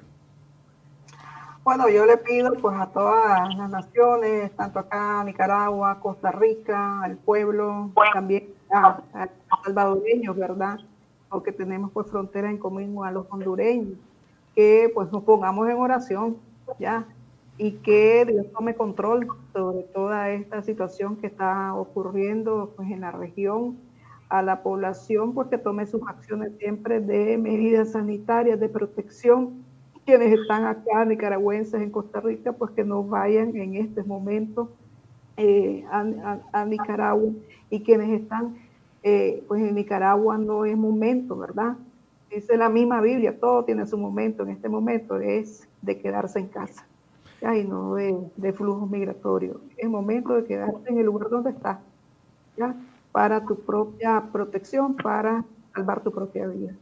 [1.67, 7.17] Bueno, yo le pido pues a todas las naciones, tanto acá, Nicaragua, Costa Rica, al
[7.17, 9.27] pueblo, también a, a
[9.65, 10.79] salvadoreños, ¿verdad?
[11.27, 13.99] Porque tenemos pues frontera en común a los hondureños,
[14.55, 16.37] que pues nos pongamos en oración,
[16.79, 17.05] ¿ya?
[17.57, 23.11] Y que Dios tome control sobre toda esta situación que está ocurriendo pues en la
[23.11, 23.77] región
[24.29, 29.66] a la población porque tome sus acciones siempre de medidas sanitarias, de protección.
[30.07, 34.71] Quienes están acá, nicaragüenses en Costa Rica, pues que no vayan en este momento
[35.35, 37.31] eh, a, Nicaragua.
[37.69, 38.55] Y quienes están,
[39.03, 41.75] eh, pues en Nicaragua no es momento, ¿verdad?
[42.31, 44.43] Dice la misma Biblia, todo tiene su momento.
[44.43, 46.87] En este momento es de quedarse en casa,
[47.41, 47.57] ¿ya?
[47.57, 49.57] y no de, de flujos migratorios.
[49.75, 51.81] Es momento de quedarse en el lugar donde está.
[52.55, 52.73] ¿ya?
[53.17, 55.43] para tu propia protección, para
[55.73, 56.73] salvar tu propia vida.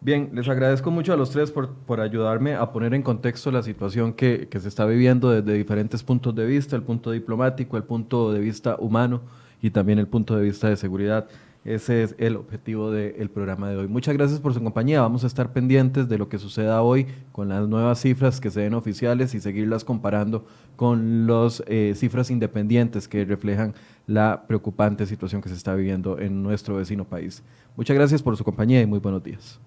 [0.00, 4.12] Bien, les agradezco mucho a los tres por, ayudarme a poner en contexto la situación
[4.12, 8.32] que, que, se está viviendo desde diferentes puntos de vista, el punto diplomático, el punto
[8.32, 9.22] de vista humano
[9.60, 11.26] y también el punto de vista de seguridad.
[11.64, 13.88] Ese es el objetivo del programa de hoy.
[13.88, 15.02] Muchas gracias por su compañía.
[15.02, 18.60] Vamos a estar pendientes de lo que suceda hoy con las nuevas cifras que se
[18.60, 20.46] den oficiales y seguirlas comparando
[20.76, 23.74] con las eh, cifras independientes que reflejan
[24.06, 27.42] la preocupante situación que se está viviendo en nuestro vecino país.
[27.76, 29.60] Muchas gracias por su compañía y muy buenos días.